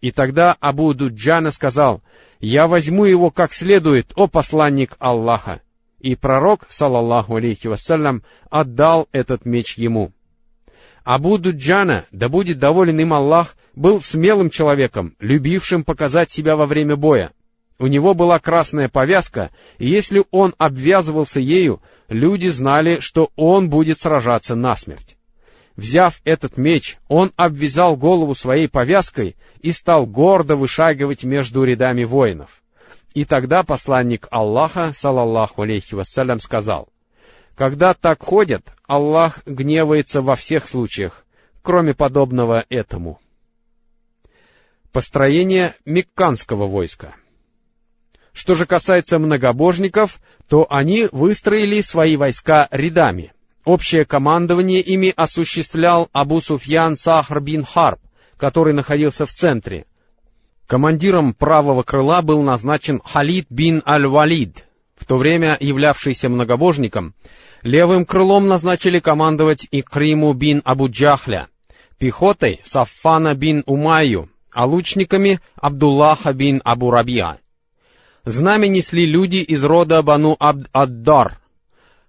И 0.02 0.12
тогда 0.12 0.58
Абу 0.60 0.94
Дуджана 0.94 1.52
сказал, 1.52 2.02
«Я 2.40 2.66
возьму 2.66 3.06
его 3.06 3.30
как 3.30 3.54
следует, 3.54 4.12
о 4.16 4.28
посланник 4.28 4.96
Аллаха». 5.00 5.62
И 6.00 6.16
пророк, 6.16 6.66
саллаллаху 6.68 7.36
алейхи 7.36 7.68
вассалям, 7.68 8.24
отдал 8.50 9.08
этот 9.12 9.46
меч 9.46 9.78
ему. 9.78 10.12
Абу 11.04 11.38
Дуджана, 11.38 12.06
да 12.12 12.28
будет 12.28 12.58
доволен 12.58 13.00
им 13.00 13.14
Аллах, 13.14 13.56
был 13.76 14.02
смелым 14.02 14.50
человеком, 14.50 15.16
любившим 15.20 15.84
показать 15.84 16.32
себя 16.32 16.56
во 16.56 16.66
время 16.66 16.96
боя. 16.96 17.32
У 17.78 17.86
него 17.86 18.16
была 18.16 18.40
красная 18.40 18.90
повязка, 18.90 19.52
и 19.78 19.88
если 19.88 20.24
он 20.32 20.56
обвязывался 20.58 21.40
ею, 21.40 21.82
люди 22.10 22.48
знали, 22.48 23.00
что 23.00 23.30
он 23.36 23.70
будет 23.70 24.00
сражаться 24.00 24.56
насмерть. 24.56 25.18
Взяв 25.76 26.22
этот 26.26 26.58
меч, 26.58 26.98
он 27.08 27.32
обвязал 27.36 27.96
голову 27.96 28.36
своей 28.36 28.68
повязкой 28.68 29.36
и 29.62 29.72
стал 29.72 30.06
гордо 30.06 30.56
вышагивать 30.56 31.24
между 31.24 31.64
рядами 31.64 32.04
воинов. 32.04 32.62
И 33.14 33.26
тогда 33.26 33.64
посланник 33.64 34.28
Аллаха, 34.32 34.94
салаллаху 34.94 35.64
алейхи 35.64 35.96
вассалям, 35.96 36.40
сказал, 36.40 36.90
когда 37.56 37.94
так 37.94 38.24
ходят, 38.24 38.64
Аллах 38.88 39.42
гневается 39.46 40.22
во 40.22 40.36
всех 40.36 40.68
случаях, 40.68 41.26
кроме 41.62 41.94
подобного 41.94 42.66
этому. 42.70 43.20
Построение 44.92 45.76
мекканского 45.86 46.68
войска. 46.68 47.16
Что 48.34 48.56
же 48.56 48.66
касается 48.66 49.20
многобожников, 49.20 50.20
то 50.48 50.66
они 50.70 51.08
выстроили 51.12 51.82
свои 51.82 52.16
войска 52.18 52.68
рядами. 52.72 53.34
Общее 53.64 54.06
командование 54.06 54.82
ими 54.82 55.14
осуществлял 55.16 56.10
Абу 56.14 56.42
Суфьян 56.42 56.98
Сахр 56.98 57.40
бин 57.40 57.64
Харб, 57.64 58.00
который 58.38 58.74
находился 58.74 59.26
в 59.26 59.32
центре. 59.32 59.86
Командиром 60.66 61.34
правого 61.34 61.84
крыла 61.84 62.22
был 62.24 62.42
назначен 62.42 63.02
Халид 63.04 63.46
бин 63.50 63.84
Аль-Валид, 63.86 64.66
в 64.96 65.06
то 65.06 65.18
время 65.18 65.58
являвшийся 65.60 66.30
многобожником, 66.30 67.14
левым 67.62 68.06
крылом 68.06 68.48
назначили 68.48 69.00
командовать 69.00 69.68
Икриму 69.70 70.34
бин 70.34 70.62
Абу 70.66 70.90
Джахля, 70.90 71.48
пехотой 72.00 72.62
Саффана 72.64 73.36
бин 73.36 73.64
Умайю, 73.68 74.30
а 74.52 74.66
лучниками 74.66 75.40
Абдуллаха 75.56 76.34
бин 76.34 76.62
Абу 76.64 76.90
Рабиа. 76.90 77.38
Знамя 78.26 78.68
несли 78.68 79.06
люди 79.06 79.38
из 79.38 79.64
рода 79.64 80.02
Бану 80.02 80.36
Абд-Аддар, 80.40 81.41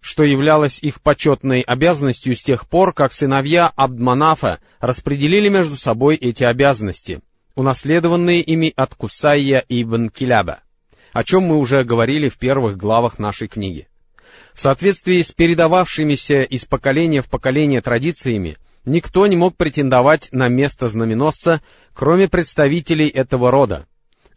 что 0.02 0.24
являлось 0.24 0.80
их 0.82 1.00
почетной 1.00 1.62
обязанностью 1.62 2.36
с 2.36 2.42
тех 2.42 2.68
пор, 2.68 2.92
как 2.92 3.14
сыновья 3.14 3.72
Абдманафа 3.74 4.60
распределили 4.80 5.48
между 5.48 5.76
собой 5.76 6.16
эти 6.16 6.44
обязанности, 6.44 7.22
унаследованные 7.54 8.42
ими 8.42 8.70
от 8.76 8.94
Кусайя 8.94 9.64
ибн 9.66 10.10
Киляба 10.10 10.60
о 11.12 11.24
чем 11.24 11.44
мы 11.44 11.58
уже 11.58 11.84
говорили 11.84 12.28
в 12.28 12.38
первых 12.38 12.76
главах 12.76 13.18
нашей 13.18 13.48
книги. 13.48 13.88
В 14.54 14.60
соответствии 14.60 15.22
с 15.22 15.32
передававшимися 15.32 16.42
из 16.42 16.64
поколения 16.64 17.22
в 17.22 17.28
поколение 17.28 17.80
традициями, 17.80 18.56
никто 18.84 19.26
не 19.26 19.36
мог 19.36 19.56
претендовать 19.56 20.28
на 20.32 20.48
место 20.48 20.88
знаменосца, 20.88 21.60
кроме 21.94 22.28
представителей 22.28 23.08
этого 23.08 23.50
рода. 23.50 23.86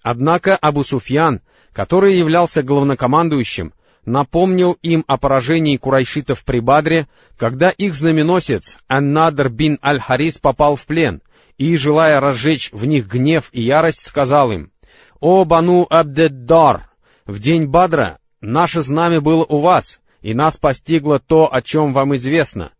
Однако 0.01 0.55
Абу 0.55 0.83
Суфьян, 0.83 1.41
который 1.73 2.17
являлся 2.17 2.61
главнокомандующим, 2.61 3.73
напомнил 4.05 4.77
им 4.81 5.03
о 5.07 5.17
поражении 5.17 5.77
курайшитов 5.77 6.43
при 6.43 6.59
Бадре, 6.59 7.07
когда 7.37 7.69
их 7.69 7.95
знаменосец 7.95 8.77
Аннадр 8.87 9.49
бин 9.49 9.79
Аль-Харис 9.83 10.37
попал 10.37 10.75
в 10.75 10.85
плен, 10.85 11.21
и, 11.57 11.75
желая 11.75 12.19
разжечь 12.19 12.71
в 12.71 12.85
них 12.85 13.07
гнев 13.07 13.49
и 13.51 13.63
ярость, 13.63 14.05
сказал 14.05 14.51
им, 14.51 14.71
«О, 15.19 15.45
Бану 15.45 15.87
Абдеддар! 15.89 16.89
В 17.25 17.39
день 17.39 17.65
Бадра 17.65 18.19
наше 18.41 18.81
знамя 18.81 19.21
было 19.21 19.43
у 19.47 19.59
вас, 19.59 19.99
и 20.21 20.33
нас 20.33 20.57
постигло 20.57 21.19
то, 21.19 21.51
о 21.51 21.61
чем 21.61 21.93
вам 21.93 22.15
известно. 22.15 22.71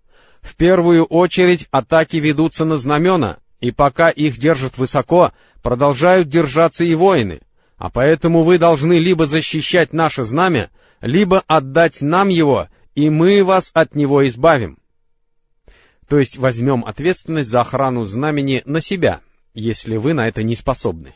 В 0.41 0.55
первую 0.55 1.05
очередь 1.05 1.67
атаки 1.71 2.17
ведутся 2.17 2.65
на 2.65 2.77
знамена, 2.77 3.37
и 3.59 3.71
пока 3.71 4.09
их 4.09 4.37
держат 4.37 4.77
высоко, 4.77 5.31
продолжают 5.63 6.27
держаться 6.27 6.83
и 6.83 6.93
воины, 6.93 7.41
а 7.77 7.89
поэтому 7.89 8.43
вы 8.43 8.57
должны 8.57 8.99
либо 8.99 9.25
защищать 9.25 9.93
наше 9.93 10.23
знамя, 10.23 10.69
либо 11.01 11.43
отдать 11.47 12.01
нам 12.01 12.29
его, 12.29 12.69
и 12.95 13.09
мы 13.09 13.43
вас 13.43 13.71
от 13.73 13.95
него 13.95 14.25
избавим. 14.27 14.77
То 16.07 16.19
есть 16.19 16.37
возьмем 16.37 16.85
ответственность 16.85 17.49
за 17.49 17.61
охрану 17.61 18.03
знамени 18.03 18.61
на 18.65 18.79
себя, 18.79 19.21
если 19.53 19.97
вы 19.97 20.13
на 20.13 20.27
это 20.27 20.43
не 20.43 20.55
способны. 20.55 21.13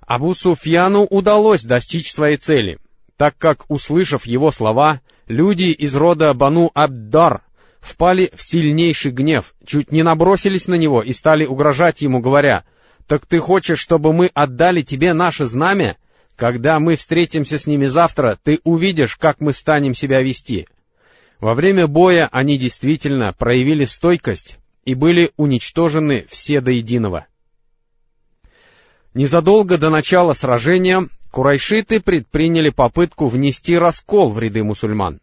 Абу 0.00 0.34
Суфьяну 0.34 1.04
удалось 1.04 1.62
достичь 1.62 2.12
своей 2.12 2.36
цели, 2.36 2.78
так 3.16 3.36
как, 3.38 3.64
услышав 3.68 4.26
его 4.26 4.50
слова, 4.50 5.00
люди 5.28 5.70
из 5.70 5.94
рода 5.94 6.34
Бану 6.34 6.70
Абдар 6.74 7.42
впали 7.80 8.30
в 8.34 8.42
сильнейший 8.42 9.12
гнев, 9.12 9.54
чуть 9.64 9.92
не 9.92 10.02
набросились 10.02 10.66
на 10.66 10.74
него 10.74 11.02
и 11.02 11.12
стали 11.12 11.46
угрожать 11.46 12.00
ему, 12.02 12.20
говоря, 12.20 12.64
«Так 13.10 13.26
ты 13.26 13.40
хочешь, 13.40 13.80
чтобы 13.80 14.12
мы 14.12 14.30
отдали 14.34 14.82
тебе 14.82 15.14
наше 15.14 15.46
знамя? 15.46 15.96
Когда 16.36 16.78
мы 16.78 16.94
встретимся 16.94 17.58
с 17.58 17.66
ними 17.66 17.86
завтра, 17.86 18.38
ты 18.40 18.60
увидишь, 18.62 19.16
как 19.16 19.40
мы 19.40 19.52
станем 19.52 19.94
себя 19.94 20.22
вести». 20.22 20.68
Во 21.40 21.54
время 21.54 21.88
боя 21.88 22.28
они 22.30 22.56
действительно 22.56 23.32
проявили 23.32 23.84
стойкость 23.84 24.60
и 24.84 24.94
были 24.94 25.32
уничтожены 25.36 26.24
все 26.28 26.60
до 26.60 26.70
единого. 26.70 27.26
Незадолго 29.12 29.76
до 29.76 29.90
начала 29.90 30.32
сражения 30.32 31.08
курайшиты 31.32 32.00
предприняли 32.00 32.70
попытку 32.70 33.26
внести 33.26 33.76
раскол 33.76 34.30
в 34.30 34.38
ряды 34.38 34.62
мусульман. 34.62 35.20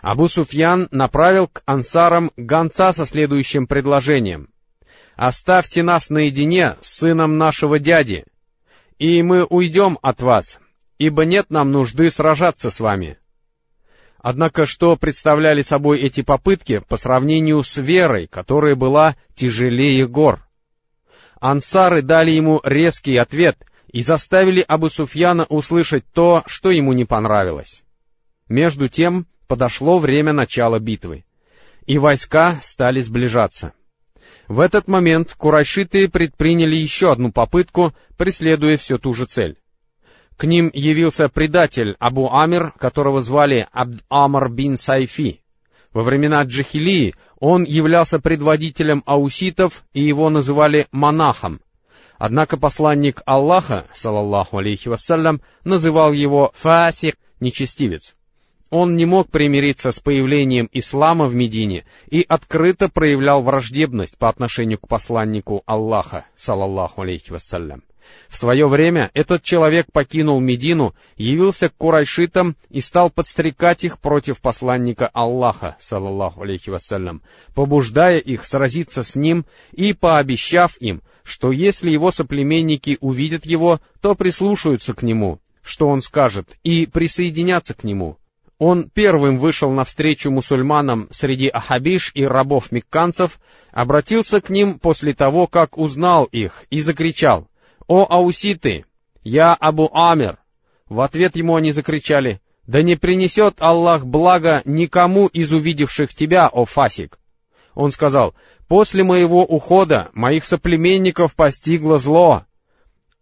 Абу 0.00 0.26
Суфьян 0.26 0.88
направил 0.90 1.46
к 1.46 1.62
ансарам 1.66 2.32
гонца 2.36 2.92
со 2.92 3.06
следующим 3.06 3.68
предложением. 3.68 4.48
«Оставьте 5.16 5.82
нас 5.82 6.10
наедине 6.10 6.76
с 6.80 6.98
сыном 6.98 7.36
нашего 7.38 7.78
дяди, 7.78 8.24
и 8.98 9.22
мы 9.22 9.44
уйдем 9.44 9.98
от 10.02 10.20
вас, 10.20 10.58
ибо 10.98 11.24
нет 11.24 11.50
нам 11.50 11.70
нужды 11.70 12.10
сражаться 12.10 12.70
с 12.70 12.80
вами». 12.80 13.18
Однако 14.18 14.66
что 14.66 14.96
представляли 14.96 15.62
собой 15.62 15.98
эти 15.98 16.22
попытки 16.22 16.78
по 16.88 16.96
сравнению 16.96 17.62
с 17.64 17.76
верой, 17.76 18.28
которая 18.28 18.76
была 18.76 19.16
тяжелее 19.34 20.06
гор? 20.06 20.46
Ансары 21.40 22.02
дали 22.02 22.30
ему 22.30 22.60
резкий 22.62 23.16
ответ 23.16 23.58
и 23.88 24.00
заставили 24.00 24.64
Абу 24.66 24.88
Суфьяна 24.88 25.44
услышать 25.48 26.04
то, 26.14 26.44
что 26.46 26.70
ему 26.70 26.92
не 26.92 27.04
понравилось. 27.04 27.82
Между 28.48 28.88
тем 28.88 29.26
подошло 29.48 29.98
время 29.98 30.32
начала 30.32 30.78
битвы, 30.78 31.24
и 31.84 31.98
войска 31.98 32.60
стали 32.62 33.00
сближаться. 33.00 33.72
В 34.52 34.60
этот 34.60 34.86
момент 34.86 35.32
курайшиты 35.32 36.10
предприняли 36.10 36.74
еще 36.74 37.10
одну 37.10 37.32
попытку, 37.32 37.94
преследуя 38.18 38.76
все 38.76 38.98
ту 38.98 39.14
же 39.14 39.24
цель. 39.24 39.56
К 40.36 40.44
ним 40.44 40.70
явился 40.74 41.30
предатель 41.30 41.96
Абу 41.98 42.30
Амир, 42.30 42.72
которого 42.72 43.20
звали 43.20 43.66
Абд 43.72 44.04
Амар 44.10 44.50
бин 44.50 44.76
Сайфи. 44.76 45.40
Во 45.94 46.02
времена 46.02 46.42
Джахилии 46.42 47.14
он 47.40 47.64
являлся 47.64 48.18
предводителем 48.18 49.02
ауситов, 49.06 49.84
и 49.94 50.02
его 50.04 50.28
называли 50.28 50.86
монахом. 50.92 51.62
Однако 52.18 52.58
посланник 52.58 53.22
Аллаха, 53.24 53.86
салаллаху 53.94 54.58
алейхи 54.58 54.90
вассалям, 54.90 55.40
называл 55.64 56.12
его 56.12 56.52
фасик, 56.54 57.16
нечестивец. 57.40 58.14
Он 58.72 58.96
не 58.96 59.04
мог 59.04 59.28
примириться 59.28 59.92
с 59.92 60.00
появлением 60.00 60.66
ислама 60.72 61.26
в 61.26 61.34
Медине 61.34 61.84
и 62.08 62.24
открыто 62.26 62.88
проявлял 62.88 63.42
враждебность 63.42 64.16
по 64.16 64.30
отношению 64.30 64.78
к 64.78 64.88
посланнику 64.88 65.62
Аллаха, 65.66 66.24
салаллаху 66.36 67.02
алейхи 67.02 67.32
вассалям. 67.32 67.82
В 68.30 68.36
свое 68.38 68.66
время 68.66 69.10
этот 69.12 69.42
человек 69.42 69.92
покинул 69.92 70.40
Медину, 70.40 70.94
явился 71.18 71.68
к 71.68 71.76
курайшитам 71.76 72.56
и 72.70 72.80
стал 72.80 73.10
подстрекать 73.10 73.84
их 73.84 73.98
против 73.98 74.40
посланника 74.40 75.06
Аллаха, 75.12 75.76
саллаллаху 75.78 76.40
алейхи 76.40 76.70
вассалям, 76.70 77.20
побуждая 77.54 78.16
их 78.16 78.46
сразиться 78.46 79.02
с 79.02 79.16
ним 79.16 79.44
и 79.72 79.92
пообещав 79.92 80.78
им, 80.78 81.02
что 81.24 81.52
если 81.52 81.90
его 81.90 82.10
соплеменники 82.10 82.96
увидят 83.02 83.44
его, 83.44 83.80
то 84.00 84.14
прислушаются 84.14 84.94
к 84.94 85.02
нему, 85.02 85.40
что 85.62 85.88
он 85.88 86.00
скажет, 86.00 86.48
и 86.62 86.86
присоединятся 86.86 87.74
к 87.74 87.84
нему. 87.84 88.16
Он 88.64 88.88
первым 88.88 89.38
вышел 89.38 89.72
навстречу 89.72 90.30
мусульманам 90.30 91.08
среди 91.10 91.48
ахабиш 91.48 92.12
и 92.14 92.24
рабов-мекканцев, 92.24 93.40
обратился 93.72 94.40
к 94.40 94.50
ним 94.50 94.78
после 94.78 95.14
того, 95.14 95.48
как 95.48 95.76
узнал 95.76 96.26
их, 96.26 96.62
и 96.70 96.80
закричал, 96.80 97.48
«О 97.88 98.06
ауситы! 98.08 98.84
Я 99.24 99.52
Абу 99.52 99.90
Амир!» 99.92 100.38
В 100.88 101.00
ответ 101.00 101.34
ему 101.34 101.56
они 101.56 101.72
закричали, 101.72 102.40
«Да 102.64 102.82
не 102.82 102.94
принесет 102.94 103.56
Аллах 103.58 104.06
благо 104.06 104.62
никому 104.64 105.26
из 105.26 105.52
увидевших 105.52 106.14
тебя, 106.14 106.46
о 106.46 106.64
Фасик!» 106.64 107.18
Он 107.74 107.90
сказал, 107.90 108.32
«После 108.68 109.02
моего 109.02 109.44
ухода 109.44 110.10
моих 110.12 110.44
соплеменников 110.44 111.34
постигло 111.34 111.98
зло». 111.98 112.44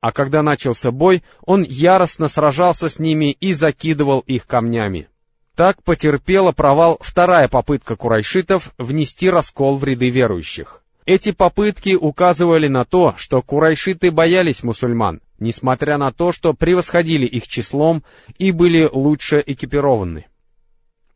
А 0.02 0.12
когда 0.12 0.42
начался 0.42 0.90
бой, 0.90 1.22
он 1.40 1.62
яростно 1.62 2.28
сражался 2.28 2.90
с 2.90 2.98
ними 2.98 3.32
и 3.32 3.54
закидывал 3.54 4.20
их 4.20 4.46
камнями. 4.46 5.08
Так 5.56 5.82
потерпела 5.82 6.52
провал 6.52 6.98
вторая 7.00 7.48
попытка 7.48 7.96
курайшитов 7.96 8.72
внести 8.78 9.28
раскол 9.28 9.76
в 9.76 9.84
ряды 9.84 10.08
верующих. 10.08 10.82
Эти 11.06 11.32
попытки 11.32 11.94
указывали 11.94 12.68
на 12.68 12.84
то, 12.84 13.14
что 13.16 13.42
курайшиты 13.42 14.10
боялись 14.10 14.62
мусульман, 14.62 15.20
несмотря 15.38 15.98
на 15.98 16.12
то, 16.12 16.30
что 16.30 16.52
превосходили 16.52 17.26
их 17.26 17.48
числом 17.48 18.04
и 18.38 18.52
были 18.52 18.88
лучше 18.90 19.42
экипированы. 19.44 20.26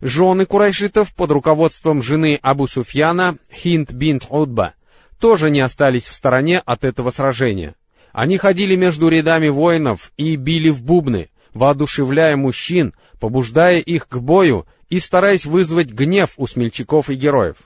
Жены 0.01 0.47
курайшитов 0.47 1.15
под 1.15 1.31
руководством 1.31 2.03
жены 2.03 2.39
Абу 2.43 2.67
Суфьяна, 2.67 3.39
Хинд 3.53 3.93
бинт 3.93 4.27
Удба, 4.29 4.75
тоже 5.21 5.51
не 5.51 5.61
остались 5.61 6.07
в 6.07 6.15
стороне 6.15 6.59
от 6.59 6.85
этого 6.85 7.11
сражения. 7.11 7.75
Они 8.13 8.37
ходили 8.37 8.77
между 8.77 9.09
рядами 9.09 9.49
воинов 9.49 10.13
и 10.17 10.37
били 10.37 10.71
в 10.71 10.83
бубны, 10.83 11.31
воодушевляя 11.55 12.37
мужчин, 12.37 12.95
побуждая 13.21 13.79
их 13.79 14.09
к 14.09 14.19
бою 14.19 14.67
и 14.89 14.99
стараясь 14.99 15.47
вызвать 15.47 15.91
гнев 15.91 16.35
у 16.37 16.47
смельчаков 16.47 17.09
и 17.09 17.15
героев 17.15 17.57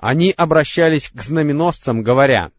они 0.00 0.32
обращались 0.34 1.10
к 1.10 1.20
знаменосцам, 1.20 2.02
говоря, 2.02 2.50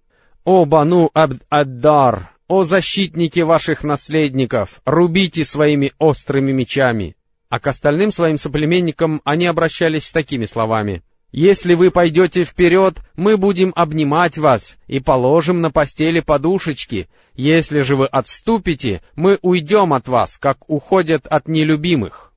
«О 0.43 0.65
Бану 0.65 1.09
Абд-Аддар, 1.13 2.29
о 2.47 2.63
защитники 2.63 3.39
ваших 3.39 3.83
наследников, 3.83 4.81
рубите 4.85 5.43
своими 5.43 5.91
острыми 5.97 6.51
мечами!» 6.51 7.15
А 7.49 7.59
к 7.59 7.67
остальным 7.67 8.11
своим 8.11 8.37
соплеменникам 8.37 9.21
они 9.25 9.47
обращались 9.47 10.05
с 10.05 10.11
такими 10.11 10.45
словами, 10.45 11.03
«Если 11.31 11.75
вы 11.75 11.91
пойдете 11.91 12.43
вперед, 12.43 12.99
мы 13.15 13.37
будем 13.37 13.71
обнимать 13.75 14.37
вас 14.37 14.77
и 14.87 14.99
положим 14.99 15.61
на 15.61 15.71
постели 15.71 16.19
подушечки. 16.19 17.07
Если 17.33 17.79
же 17.79 17.95
вы 17.95 18.07
отступите, 18.07 19.01
мы 19.15 19.39
уйдем 19.41 19.93
от 19.93 20.07
вас, 20.07 20.37
как 20.37 20.69
уходят 20.69 21.25
от 21.27 21.47
нелюбимых». 21.47 22.30